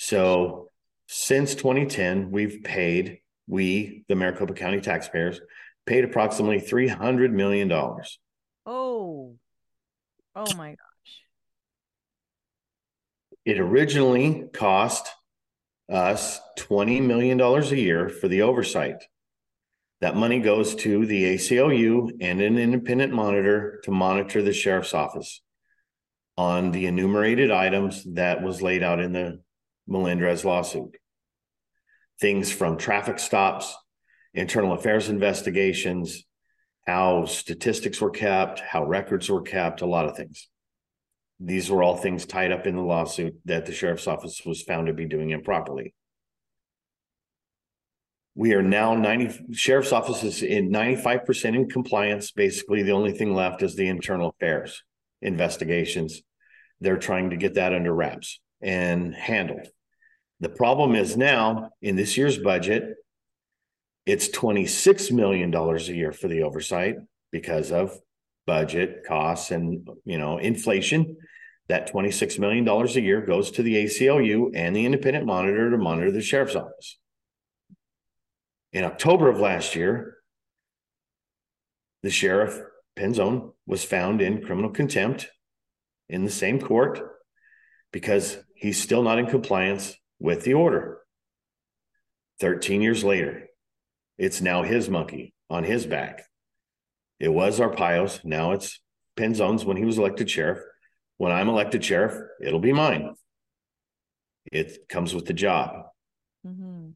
[0.00, 0.70] So
[1.08, 3.18] since 2010, we've paid,
[3.48, 5.40] we, the Maricopa County taxpayers,
[5.86, 7.70] paid approximately $300 million.
[7.72, 8.04] Oh,
[8.64, 9.34] oh
[10.56, 10.78] my gosh.
[13.44, 15.08] It originally cost
[15.90, 19.02] us $20 million a year for the oversight.
[20.00, 25.42] That money goes to the ACLU and an independent monitor to monitor the sheriff's office
[26.36, 29.40] on the enumerated items that was laid out in the
[29.88, 30.96] Melendres lawsuit.
[32.20, 33.74] Things from traffic stops,
[34.34, 36.24] internal affairs investigations,
[36.86, 40.48] how statistics were kept, how records were kept, a lot of things.
[41.40, 44.88] These were all things tied up in the lawsuit that the sheriff's office was found
[44.88, 45.94] to be doing improperly.
[48.34, 52.30] We are now ninety, sheriff's office is in ninety-five percent in compliance.
[52.32, 54.82] Basically, the only thing left is the internal affairs
[55.22, 56.22] investigations.
[56.80, 59.66] They're trying to get that under wraps and handled.
[60.40, 62.94] The problem is now, in this year's budget,
[64.06, 66.96] it's twenty-six million dollars a year for the oversight
[67.30, 67.98] because of
[68.46, 71.16] budget costs and, you know, inflation.
[71.68, 75.76] That twenty-six million dollars a year goes to the ACLU and the independent monitor to
[75.76, 76.98] monitor the sheriff's office.
[78.72, 80.14] In October of last year,
[82.02, 82.58] the sheriff,
[82.96, 85.28] Penzone, was found in criminal contempt
[86.08, 87.00] in the same court
[87.92, 90.98] because he's still not in compliance with the order.
[92.40, 93.48] 13 years later,
[94.16, 96.24] it's now his monkey on his back.
[97.20, 98.80] It was Arpaio's, now it's
[99.16, 100.60] Penzone's when he was elected sheriff.
[101.16, 103.14] When I'm elected sheriff, it'll be mine.
[104.52, 105.86] It comes with the job.
[106.46, 106.90] Mm-hmm.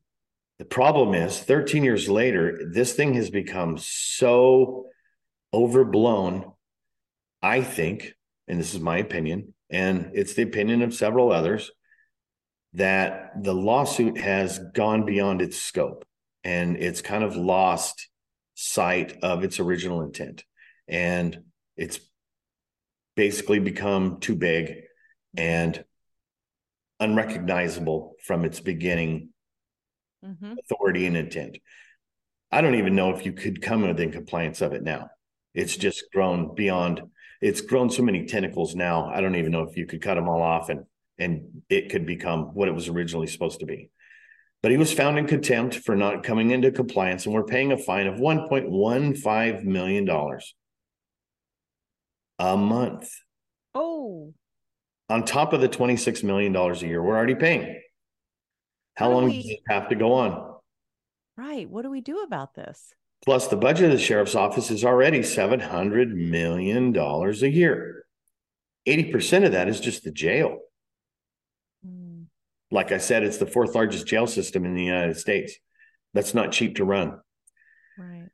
[0.59, 4.87] The problem is 13 years later, this thing has become so
[5.53, 6.53] overblown.
[7.43, 8.15] I think,
[8.47, 11.73] and this is my opinion, and it's the opinion of several others,
[12.75, 16.05] that the lawsuit has gone beyond its scope
[16.45, 18.09] and it's kind of lost
[18.55, 20.45] sight of its original intent.
[20.89, 21.45] And
[21.77, 22.01] it's
[23.15, 24.75] basically become too big
[25.37, 25.85] and
[27.01, 29.31] unrecognizable from its beginning
[30.25, 30.57] Mhm.
[30.59, 31.59] authority and intent.
[32.51, 35.11] I don't even know if you could come within compliance of it now.
[35.55, 37.03] It's just grown beyond,
[37.41, 39.07] it's grown so many tentacles now.
[39.07, 40.87] I don't even know if you could cut them all off and
[41.23, 43.91] and it could become what it was originally supposed to be.
[44.63, 47.77] But he was found in contempt for not coming into compliance, and we're paying a
[47.79, 50.09] fine of $1.15 million
[52.39, 53.11] a month
[53.75, 54.35] Oh,
[55.09, 57.81] on top of the $26 million a year we're already paying.
[58.97, 60.49] How How do long we- does it have to go on?
[61.37, 61.69] right.
[61.69, 62.93] What do we do about this?
[63.25, 68.05] Plus, the budget of the sheriff's office is already seven hundred million dollars a year.
[68.85, 70.59] Eighty percent of that is just the jail.
[72.73, 75.53] Like I said, it's the fourth largest jail system in the United States.
[76.15, 77.21] That's not cheap to run.
[77.99, 78.29] right.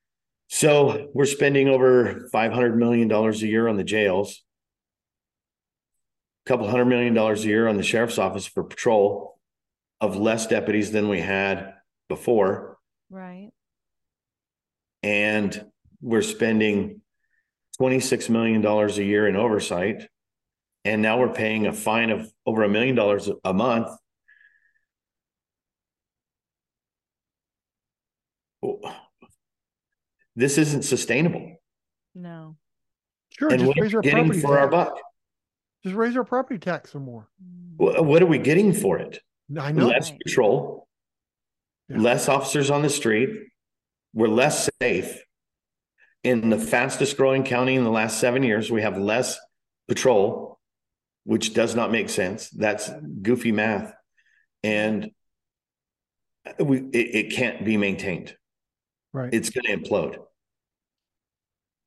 [0.50, 4.42] So we're spending over five hundred million dollars a year on the jails.
[6.46, 9.38] A Couple hundred million dollars a year on the sheriff's office for patrol.
[10.00, 11.74] of less deputies than we had
[12.08, 12.78] before.
[13.10, 13.50] Right.
[15.02, 15.66] And
[16.00, 17.00] we're spending
[17.80, 20.08] $26 million a year in oversight.
[20.84, 23.88] And now we're paying a fine of over a million dollars a month.
[30.36, 31.56] This isn't sustainable.
[32.14, 32.56] No.
[33.38, 34.90] Sure, and just what are raise we our getting property for our tax.
[34.90, 35.00] buck?
[35.84, 37.28] Just raise our property tax some more.
[37.76, 39.20] Wh- What are we getting for it?
[39.58, 39.86] I know.
[39.88, 40.20] Less Right.
[40.26, 40.88] patrol,
[41.88, 41.98] Yeah.
[41.98, 43.30] less officers on the street.
[44.12, 45.22] We're less safe.
[46.24, 49.38] In the fastest growing county in the last seven years, we have less
[49.86, 50.58] patrol,
[51.24, 52.50] which does not make sense.
[52.50, 52.90] That's
[53.22, 53.94] goofy math.
[54.64, 55.12] And
[56.58, 58.36] we, it, it can't be maintained.
[59.12, 59.32] Right.
[59.32, 60.18] It's going to implode.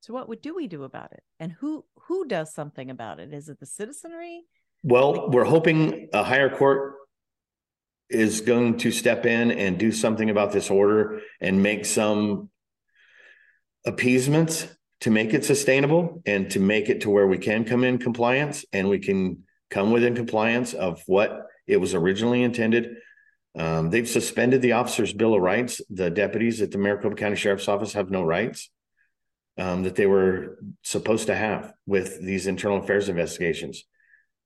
[0.01, 1.21] So what would do we do about it?
[1.39, 3.33] And who who does something about it?
[3.33, 4.43] Is it the citizenry?
[4.83, 6.95] Well, we're hoping a higher court
[8.09, 12.49] is going to step in and do something about this order and make some
[13.85, 14.67] appeasements
[15.01, 18.65] to make it sustainable and to make it to where we can come in compliance
[18.73, 22.95] and we can come within compliance of what it was originally intended.
[23.57, 25.81] Um, they've suspended the officers' bill of rights.
[25.89, 28.69] The deputies at the Maricopa County Sheriff's Office have no rights
[29.57, 33.83] um, that they were supposed to have with these internal affairs investigations.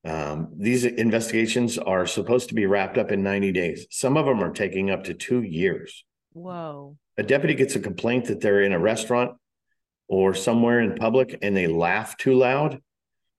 [0.04, 3.88] Um, these investigations are supposed to be wrapped up in 90 days.
[3.90, 6.04] Some of them are taking up to two years.
[6.34, 6.98] Whoa.
[7.18, 9.38] A deputy gets a complaint that they're in a restaurant
[10.08, 12.82] or somewhere in public and they laugh too loud.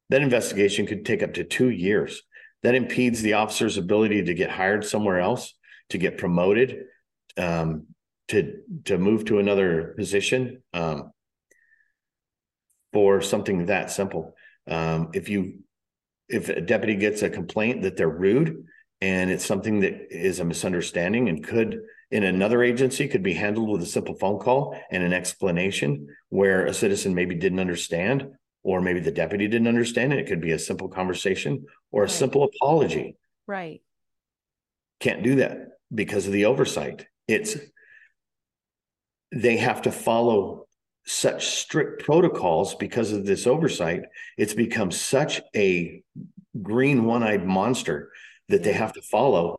[0.08, 2.22] That investigation could take up to two years.
[2.62, 5.54] That impedes the officer's ability to get hired somewhere else,
[5.90, 6.84] to get promoted,
[7.36, 7.86] um,
[8.28, 10.62] to to move to another position.
[10.72, 11.12] Um,
[12.92, 14.34] for something that simple.
[14.66, 15.58] Um, if you
[16.30, 18.64] if a deputy gets a complaint that they're rude
[19.02, 21.78] and it's something that is a misunderstanding and could
[22.10, 26.64] in another agency could be handled with a simple phone call and an explanation where
[26.64, 28.28] a citizen maybe didn't understand
[28.62, 30.20] or maybe the deputy didn't understand it.
[30.20, 32.10] It could be a simple conversation or a Right.
[32.10, 33.18] simple apology.
[33.46, 33.82] Right.
[35.00, 37.06] Can't do that because of the oversight.
[37.28, 37.56] It's
[39.32, 40.66] they have to follow
[41.04, 44.02] such strict protocols because of this oversight.
[44.36, 46.02] It's become such a
[46.62, 48.10] green one-eyed monster
[48.48, 49.56] that they have to follow.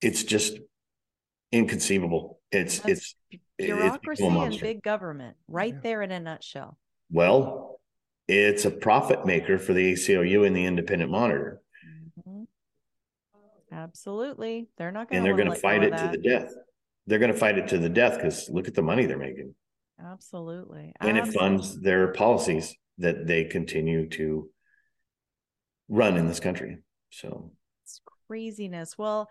[0.00, 0.58] It's just
[1.52, 2.40] inconceivable.
[2.50, 5.80] It's That's it's it- it's a Bureaucracy and big government right Yeah.
[5.82, 6.76] there in a nutshell.
[7.10, 7.80] Well,
[8.26, 11.61] it's a profit maker for the ACLU and the Independent Monitor.
[13.72, 14.68] Absolutely.
[14.76, 15.16] They're not going to.
[15.16, 16.52] and they're going to fight it to the death.
[17.06, 19.54] They're going to fight it to the death because look at the money they're making,
[20.00, 20.92] Absolutely.
[21.00, 24.48] and it funds their policies that they continue to
[25.88, 26.78] run in this country.
[27.10, 27.50] So,
[27.84, 28.96] It's craziness.
[28.96, 29.28] Well,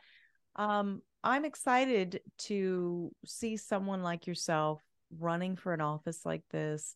[0.58, 4.82] um, I'm excited to see someone like yourself
[5.18, 6.96] running for an office like this.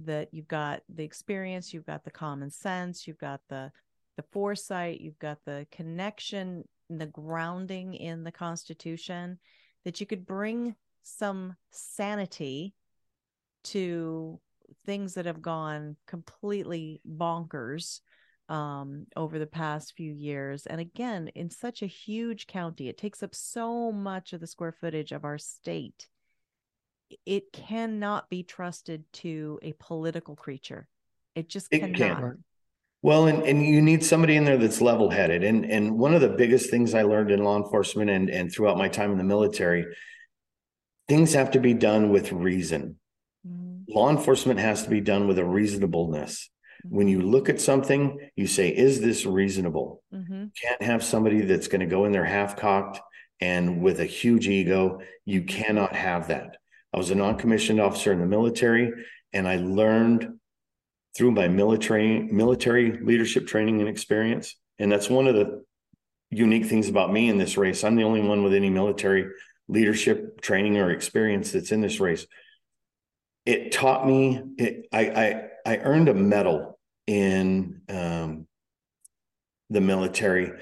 [0.00, 3.72] That you've got the experience, you've got the common sense, you've got the
[4.16, 9.38] the foresight, you've got the connection, the grounding in the Constitution.
[9.84, 12.74] That you could bring some sanity
[13.64, 14.40] to
[14.84, 18.00] things that have gone completely bonkers
[18.48, 20.66] um, over the past few years.
[20.66, 24.72] And again, in such a huge county, it takes up so much of the square
[24.72, 26.08] footage of our state.
[27.24, 30.88] It cannot be trusted to a political creature.
[31.34, 31.98] It just It cannot.
[31.98, 32.38] can't.
[33.02, 35.44] Well, and and you need somebody in there that's level headed.
[35.44, 38.76] And and one of the biggest things I learned in law enforcement and and throughout
[38.78, 39.86] my time in the military,
[41.06, 42.98] things have to be done with reason.
[43.46, 43.84] Mhm.
[43.88, 46.50] Law enforcement has to be done with a reasonableness.
[46.88, 50.50] When you look at something, you say, "Is this reasonable?" Mhm.
[50.60, 53.00] can't have somebody that's going to go in there half cocked
[53.40, 55.00] and with a huge ego.
[55.24, 56.56] You cannot have that.
[56.92, 58.92] I was a non-commissioned officer in the military
[59.32, 60.37] and I learned
[61.16, 64.54] through my military military leadership training and experience.
[64.78, 65.64] And that's one of the
[66.30, 67.84] unique things about me in this race.
[67.84, 69.26] I'm the only one with any military
[69.68, 72.26] leadership training or experience that's in this race.
[73.44, 78.46] It taught me it, I, I I earned a medal in um,
[79.70, 80.52] the military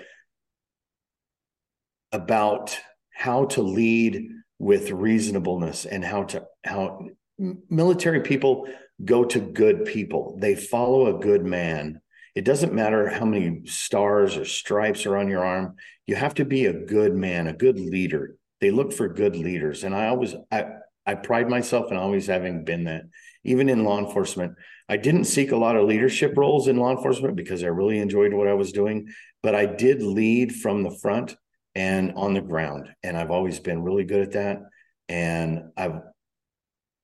[2.12, 2.78] about
[3.12, 8.68] how to lead with reasonableness and how to how military people
[9.04, 10.36] go to good people.
[10.40, 12.00] They follow a good man.
[12.34, 15.76] It doesn't matter how many stars or stripes are on your arm.
[16.06, 18.36] You have to be a good man a good leader.
[18.60, 19.84] They look for good leaders.
[19.84, 20.66] And i always i
[21.06, 23.02] i pride myself in always having been that.
[23.44, 24.54] Even in law enforcement
[24.88, 28.32] i didn't seek a lot of leadership roles in law enforcement because i really enjoyed
[28.32, 29.06] what i was doing
[29.42, 31.36] but i did lead from the front
[31.76, 32.88] and on the ground.
[33.02, 34.62] And I've always been really good at that.
[35.08, 36.00] And I've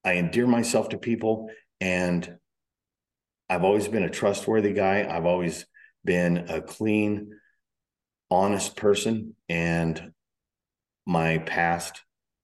[0.04, 1.48] I endear myself to people
[1.82, 2.38] and
[3.50, 5.04] I've always been a trustworthy guy.
[5.10, 5.66] I've always
[6.04, 7.32] been a clean,
[8.30, 9.34] honest person.
[9.48, 10.12] And
[11.04, 12.00] my past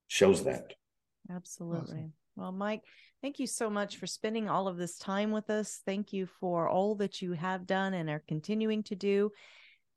[0.09, 0.73] shows that.
[1.31, 1.79] Absolutely.
[1.79, 2.13] Awesome.
[2.35, 2.81] Well, Mike,
[3.21, 5.79] thank you so much for spending all of this time with us.
[5.85, 9.31] Thank you for all that you have done and are continuing to do.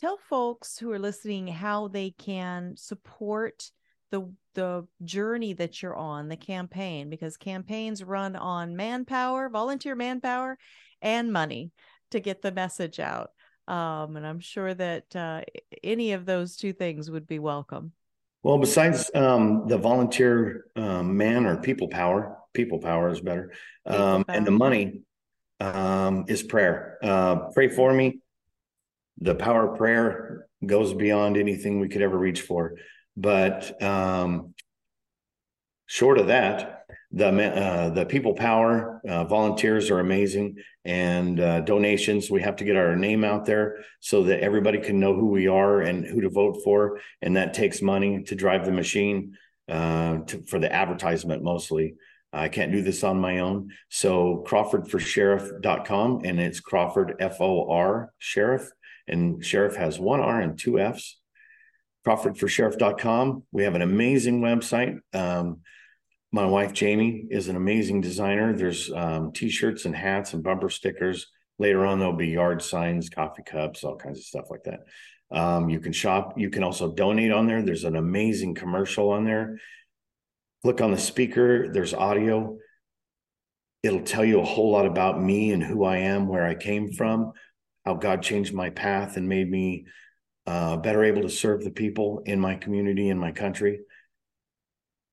[0.01, 3.73] Tell folks who are listening how they can support
[4.13, 10.59] the the journey that you're on, the campaign, because campaigns run on manpower, volunteer manpower,
[11.01, 11.73] and money
[12.11, 13.31] to get the message out.
[13.67, 15.41] Um, and I'm sure that uh,
[15.83, 17.93] any of those two things would be welcome.
[18.43, 23.53] Well, besides um, the volunteer um, man or people power, people power is better,
[23.87, 25.01] um, and the money
[25.61, 26.99] um, is prayer.
[27.03, 28.21] Uh, pray for me.
[29.19, 32.75] The power of prayer goes beyond anything we could ever reach for.
[33.17, 34.55] But um,
[35.87, 40.57] short of that, the uh, the people power uh, volunteers are amazing.
[40.85, 44.99] And uh, donations we have to get our name out there so that everybody can
[44.99, 47.01] know who we are and who to vote for.
[47.21, 49.37] And that takes money to drive the machine
[49.69, 51.97] uh, to, for the advertisement mostly.
[52.33, 53.73] I can't do this on my own.
[53.91, 58.71] So crawfordforsheriff.com and it's crawford f-o-r sheriff.
[59.07, 61.19] And sheriff has one r and two f's
[62.07, 65.61] crawfordforsheriff.com we have an amazing website um,
[66.33, 68.57] my wife Jamie is an amazing designer.
[68.57, 71.27] There's um, t-shirts and hats and bumper stickers.
[71.59, 74.81] Later on, there'll be yard signs, coffee cups, all kinds of stuff like that.
[75.31, 76.39] Um, you can shop.
[76.39, 77.63] You can also donate on there.
[77.63, 79.59] There's an amazing commercial on there.
[80.63, 81.71] Click on the speaker.
[81.71, 82.57] There's audio.
[83.83, 86.93] It'll tell you a whole lot about me and who I am, where I came
[86.93, 87.33] from,
[87.85, 89.87] how God changed my path and made me
[90.47, 93.81] uh, better able to serve the people in my community and my country.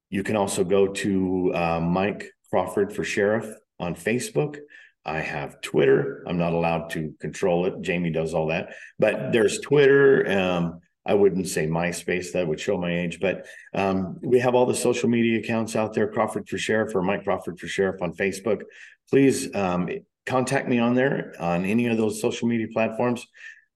[0.10, 3.48] You can also go to uh, Mike Crawford for Sheriff
[3.80, 4.58] on Facebook.
[5.06, 6.24] I have Twitter.
[6.28, 7.82] I'm not allowed to control it.
[7.82, 10.30] Jamie does all that, but there's Twitter.
[10.30, 14.66] Um, I wouldn't say MySpace, that would show my age, but um, we have all
[14.66, 18.14] the social media accounts out there Crawford for Sheriff or Mike Crawford for Sheriff on
[18.14, 18.62] Facebook.
[19.10, 19.90] Please um,
[20.26, 23.26] contact me on there on any of those social media platforms.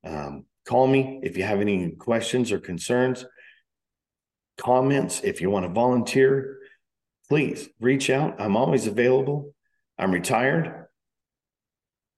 [0.03, 3.25] Um, call me if you have any questions or concerns
[4.57, 6.59] comments, if you want to volunteer,
[7.29, 8.39] please reach out.
[8.39, 9.53] I'm always available.
[9.97, 10.87] I'm retired,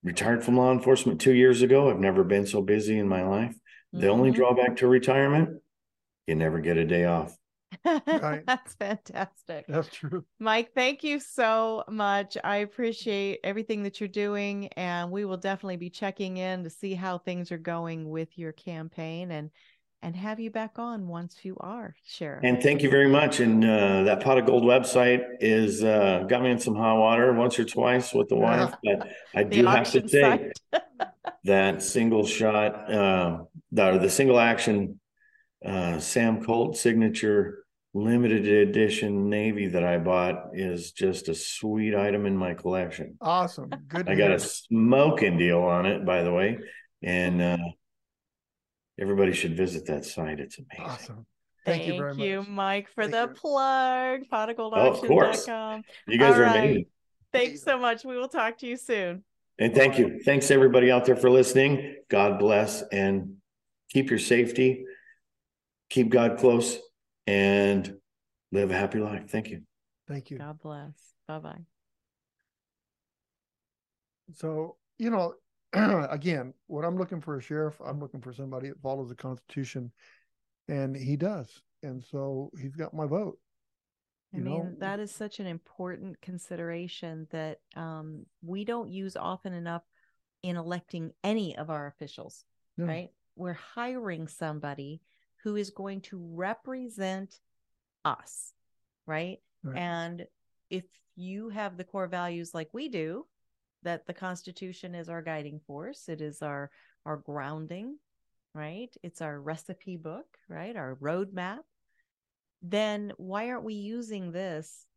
[0.04, 1.90] retired from law enforcement two years ago.
[1.90, 3.56] I've never been so busy in my life.
[3.94, 4.38] The only mm-hmm.
[4.38, 5.62] drawback to retirement,
[6.28, 7.36] you never get a day off.
[7.86, 8.44] Right.
[8.48, 9.66] That's fantastic.
[9.68, 10.26] That's true.
[10.40, 12.38] Mike, thank you so much.
[12.44, 14.68] I appreciate everything that you're doing.
[14.74, 18.52] And we will definitely be checking in to see how things are going with your
[18.52, 19.32] campaign.
[19.32, 19.52] And
[20.02, 23.40] and have you back on once you are sure And thank you very much.
[23.40, 27.34] And uh, that pot of gold website is uh, got me in some hot water
[27.34, 30.52] once or twice with the wife, but I do have to say
[31.46, 35.00] that single shot, uh, the, the single action
[35.64, 42.26] uh, Sam Colt signature limited edition navy that I bought is just a sweet item
[42.26, 43.18] in my collection.
[43.22, 43.70] Awesome.
[43.88, 44.10] Good.
[44.10, 46.60] I got a smoking deal on it, by the way.
[47.02, 47.58] And uh,
[49.00, 50.40] Everybody should visit that site.
[50.40, 50.86] It's amazing.
[50.86, 51.26] Awesome.
[51.66, 52.50] Thank, Thank you very you, much.
[52.50, 53.40] Mike, for Thank the you.
[53.40, 54.22] plug.
[54.32, 55.84] Potofgoldauction.com.
[55.86, 56.58] Oh, you guys All are right.
[56.58, 56.86] amazing.
[57.34, 58.06] Thanks so much.
[58.06, 59.24] We will talk to you soon.
[59.60, 60.22] And thank you.
[60.24, 61.96] Thanks everybody out there for listening.
[62.10, 63.38] God bless and
[63.90, 64.86] keep your safety.
[65.96, 66.78] Keep God close
[67.26, 67.96] and
[68.52, 69.30] live a happy life.
[69.30, 69.62] Thank you.
[70.10, 70.38] Thank you.
[70.38, 70.92] God bless.
[71.26, 71.62] Bye bye.
[74.34, 75.36] So, you know,
[75.74, 79.94] again, when I'm looking for a sheriff, I'm looking for somebody that follows the Constitution,
[80.68, 83.40] and he does, and so he's got my vote.
[84.34, 84.76] I mean, know?
[84.80, 89.84] that is such an important consideration that um, we don't use often enough
[90.44, 92.44] in electing any of our officials,
[92.76, 92.84] no.
[92.86, 93.12] right?
[93.38, 95.00] We're hiring somebody
[95.46, 97.40] who is going to represent
[98.04, 98.52] us,
[99.06, 99.38] right?
[99.64, 99.78] right?
[99.78, 100.26] And
[100.72, 100.84] if
[101.16, 103.28] you have the core values like we do,
[103.84, 106.10] that the Constitution is our guiding force.
[106.10, 106.72] It is our
[107.06, 108.00] our grounding,
[108.56, 108.90] right?
[109.04, 110.76] It's our recipe book, right?
[110.76, 111.60] Our roadmap.
[112.64, 114.88] Then why aren't we using this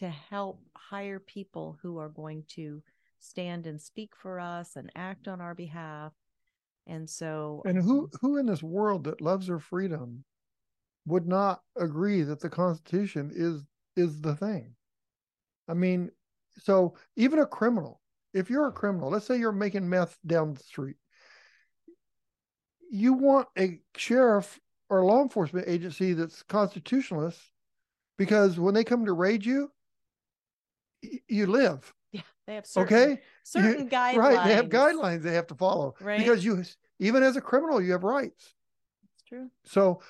[0.00, 2.82] to help hire people who are going to
[3.20, 6.12] stand and speak for us and act on our behalf?
[6.86, 10.24] And so And who who in this world that loves their freedom
[11.04, 13.62] would not agree that the Constitution is
[13.96, 14.74] is the thing?
[15.68, 16.10] I mean,
[16.58, 18.00] so even a criminal
[18.36, 20.96] if you're a criminal, let's say you're making meth down the street,
[22.90, 24.60] you want a sheriff
[24.90, 27.40] or law enforcement agency that's constitutionalist
[28.18, 29.72] because when they come to raid you,
[31.00, 31.94] you live.
[32.12, 33.20] Yeah, they have certain, Okay.
[33.42, 34.16] certain guidelines.
[34.16, 34.46] Right.
[34.46, 35.94] They have guidelines they have to follow.
[36.00, 36.18] Right.
[36.18, 36.62] Because you,
[36.98, 38.54] even as a criminal, you have rights.
[39.14, 39.50] It's true.
[39.64, 40.00] So,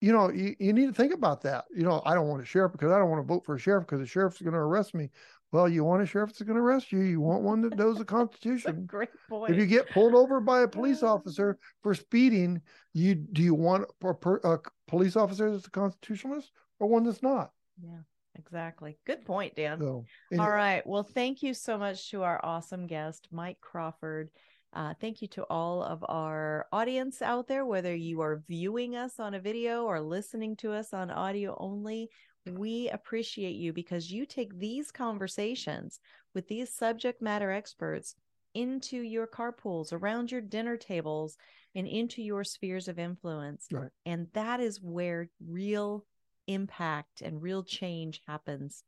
[0.00, 1.64] you know, you, you need to think about that.
[1.74, 3.58] You know, I don't want a sheriff because I don't want to vote for a
[3.58, 5.10] sheriff because the sheriff's going to arrest me.
[5.52, 7.00] Well, you want a sheriff that's going to arrest you.
[7.00, 8.84] You want one that knows the That's Constitution.
[8.86, 9.52] great point.
[9.52, 12.60] If you get pulled over by a police officer for speeding,
[12.92, 17.52] you do you want a, a police officer that's a constitutionalist or one that's not?
[17.82, 17.98] yeah,
[18.38, 18.98] exactly.
[19.06, 19.78] Good point, Dan.
[19.80, 20.86] So, anyway, right.
[20.86, 24.30] Well, thank you so much to our awesome guest, Mike Crawford.
[24.72, 29.18] Uh, thank you to all of our audience out there, whether you are viewing us
[29.18, 32.10] on a video or listening to us on audio only.
[32.46, 35.98] We appreciate you because you take these conversations
[36.34, 38.14] with these subject matter experts
[38.54, 41.36] into your carpools, around your dinner tables,
[41.74, 43.66] and into your spheres of influence.
[43.70, 43.90] Right.
[44.04, 46.04] And that is where real
[46.46, 48.84] impact and real change happens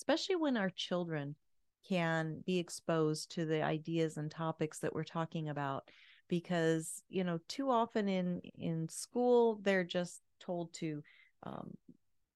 [0.00, 1.34] especially when our children
[1.86, 5.90] can be exposed to the ideas and topics that we're talking about.
[6.28, 11.02] Because you know too often in in school they're just told to
[11.42, 11.74] um,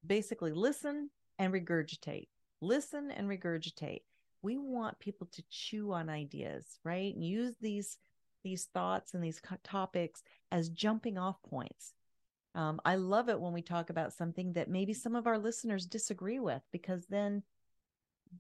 [0.05, 2.27] basically listen and regurgitate
[2.61, 4.03] listen and regurgitate.
[4.43, 7.15] We want people to chew on ideas right?
[7.15, 7.99] And use these
[8.43, 11.95] these thoughts and these co- topics as jumping off points
[12.55, 15.87] um, i love it when we talk about something that maybe some of our listeners
[15.87, 17.43] disagree with because then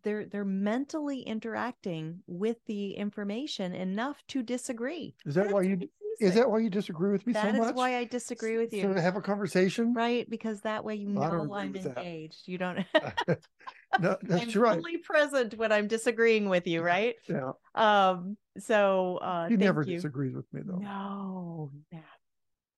[0.02, 5.14] they're they're mentally interacting with the information enough to disagree.
[5.24, 5.90] Is that why you- That's
[6.20, 7.60] is that why you disagree with me That so much?
[7.60, 8.82] That is why I disagree with you.
[8.82, 8.94] So you.
[8.94, 9.94] to have a conversation?
[9.94, 11.98] Right, because that way you know I'm with that.
[11.98, 12.46] engaged.
[12.46, 12.78] You don't
[13.98, 14.76] no, I'm right.
[14.78, 17.16] fully present when I'm disagreeing with you, right?
[17.28, 17.52] Yeah.
[17.74, 19.96] Um, so uh He thank never you.
[19.96, 20.78] disagrees with me though.
[20.78, 21.98] No, nah,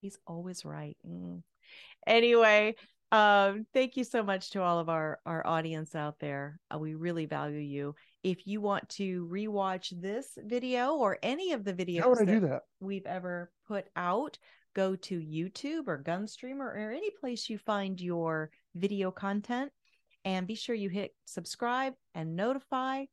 [0.00, 0.96] he's always right.
[1.06, 1.42] Mm.
[2.06, 2.74] Anyway,
[3.12, 6.58] um, thank you so much to all of our our audience out there.
[6.72, 7.94] Uh, we really value you.
[8.22, 12.24] If you want to rewatch this video or any of the videos How would I
[12.24, 12.62] that do that?
[12.80, 14.38] we've ever put out,
[14.74, 19.70] go to YouTube or Gunstreamer or any place you find your video content,
[20.24, 23.04] and be sure you hit subscribe and notify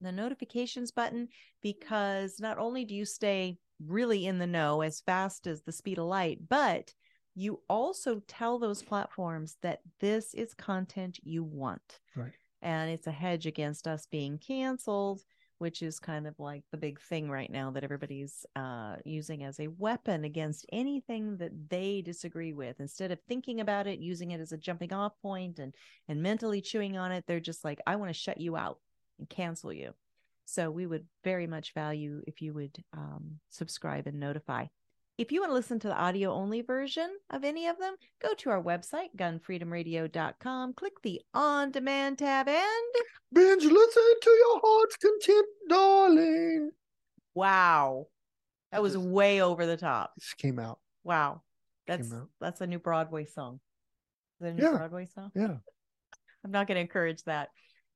[0.00, 1.28] the notifications button
[1.62, 3.56] because not only do you stay
[3.86, 6.92] really in the know as fast as the speed of light, but
[7.34, 12.00] you also tell those platforms that this is content you want.
[12.14, 12.32] Right.
[12.60, 15.22] And it's a hedge against us being canceled,
[15.58, 19.58] which is kind of like the big thing right now that everybody's uh, using as
[19.58, 22.80] a weapon against anything that they disagree with.
[22.80, 25.74] Instead of thinking about it, using it as a jumping off point and
[26.08, 28.78] and mentally chewing on it, they're just like, I want to shut you out
[29.18, 29.94] and cancel you.
[30.44, 34.66] So we would very much value if you would um, subscribe and notify.
[35.18, 38.34] If you want to listen to the audio only version of any of them, go
[38.34, 42.58] to our website, gunfreedomradio.com, click the on demand tab, and
[43.32, 46.70] Binge, listen to your heart's content, darling.
[47.34, 48.06] wow,
[48.72, 50.12] that was Just- way over the top.
[50.16, 50.78] This came out.
[51.04, 51.42] Wow.
[51.86, 52.28] That's out.
[52.40, 53.60] that's a new Broadway song.
[54.40, 54.76] Is that a new Yeah.
[54.78, 55.30] Broadway song?
[55.34, 55.56] Yeah.
[56.44, 57.48] I'm not going to encourage that.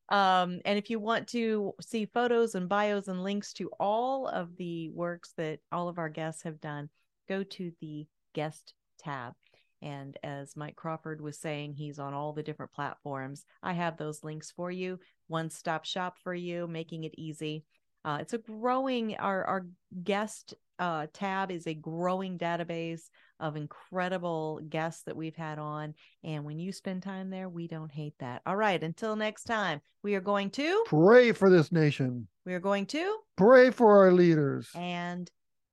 [0.08, 4.56] Um, and if you want to see photos and bios and links to all of
[4.56, 6.88] the works that all of our guests have done,
[7.28, 9.34] go to the guest tab.
[9.82, 13.44] And as Mike Crawford was saying, he's on all the different platforms.
[13.62, 14.98] I have those links for you.
[15.28, 17.64] One stop shop for you, making it easy.
[18.06, 19.66] Uh, it's a growing, our, our
[20.04, 23.08] guest uh, tab is a growing database
[23.40, 25.92] of incredible guests that we've had on.
[26.22, 28.42] And when you spend time there, we don't hate that.
[28.46, 28.80] All right.
[28.80, 32.28] Until next time, we are going to, Pray for this nation.
[32.44, 34.68] we are going to, Pray for our leaders.
[34.76, 35.28] and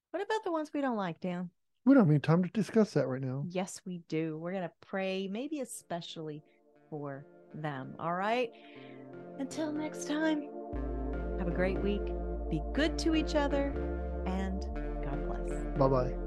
[0.09, 1.51] what about the ones we don't like, Dan?
[1.85, 3.43] We don't have any time to discuss that right now.
[3.47, 4.37] Yes, we do.
[4.39, 6.41] We're going to pray, maybe especially
[6.89, 7.93] for them.
[7.99, 8.49] All right.
[9.37, 10.47] Until next time,
[11.39, 12.01] have a great week.
[12.53, 13.73] Be good to each other
[14.27, 14.61] and
[15.03, 15.65] God bless.
[15.75, 16.22] Bye bye.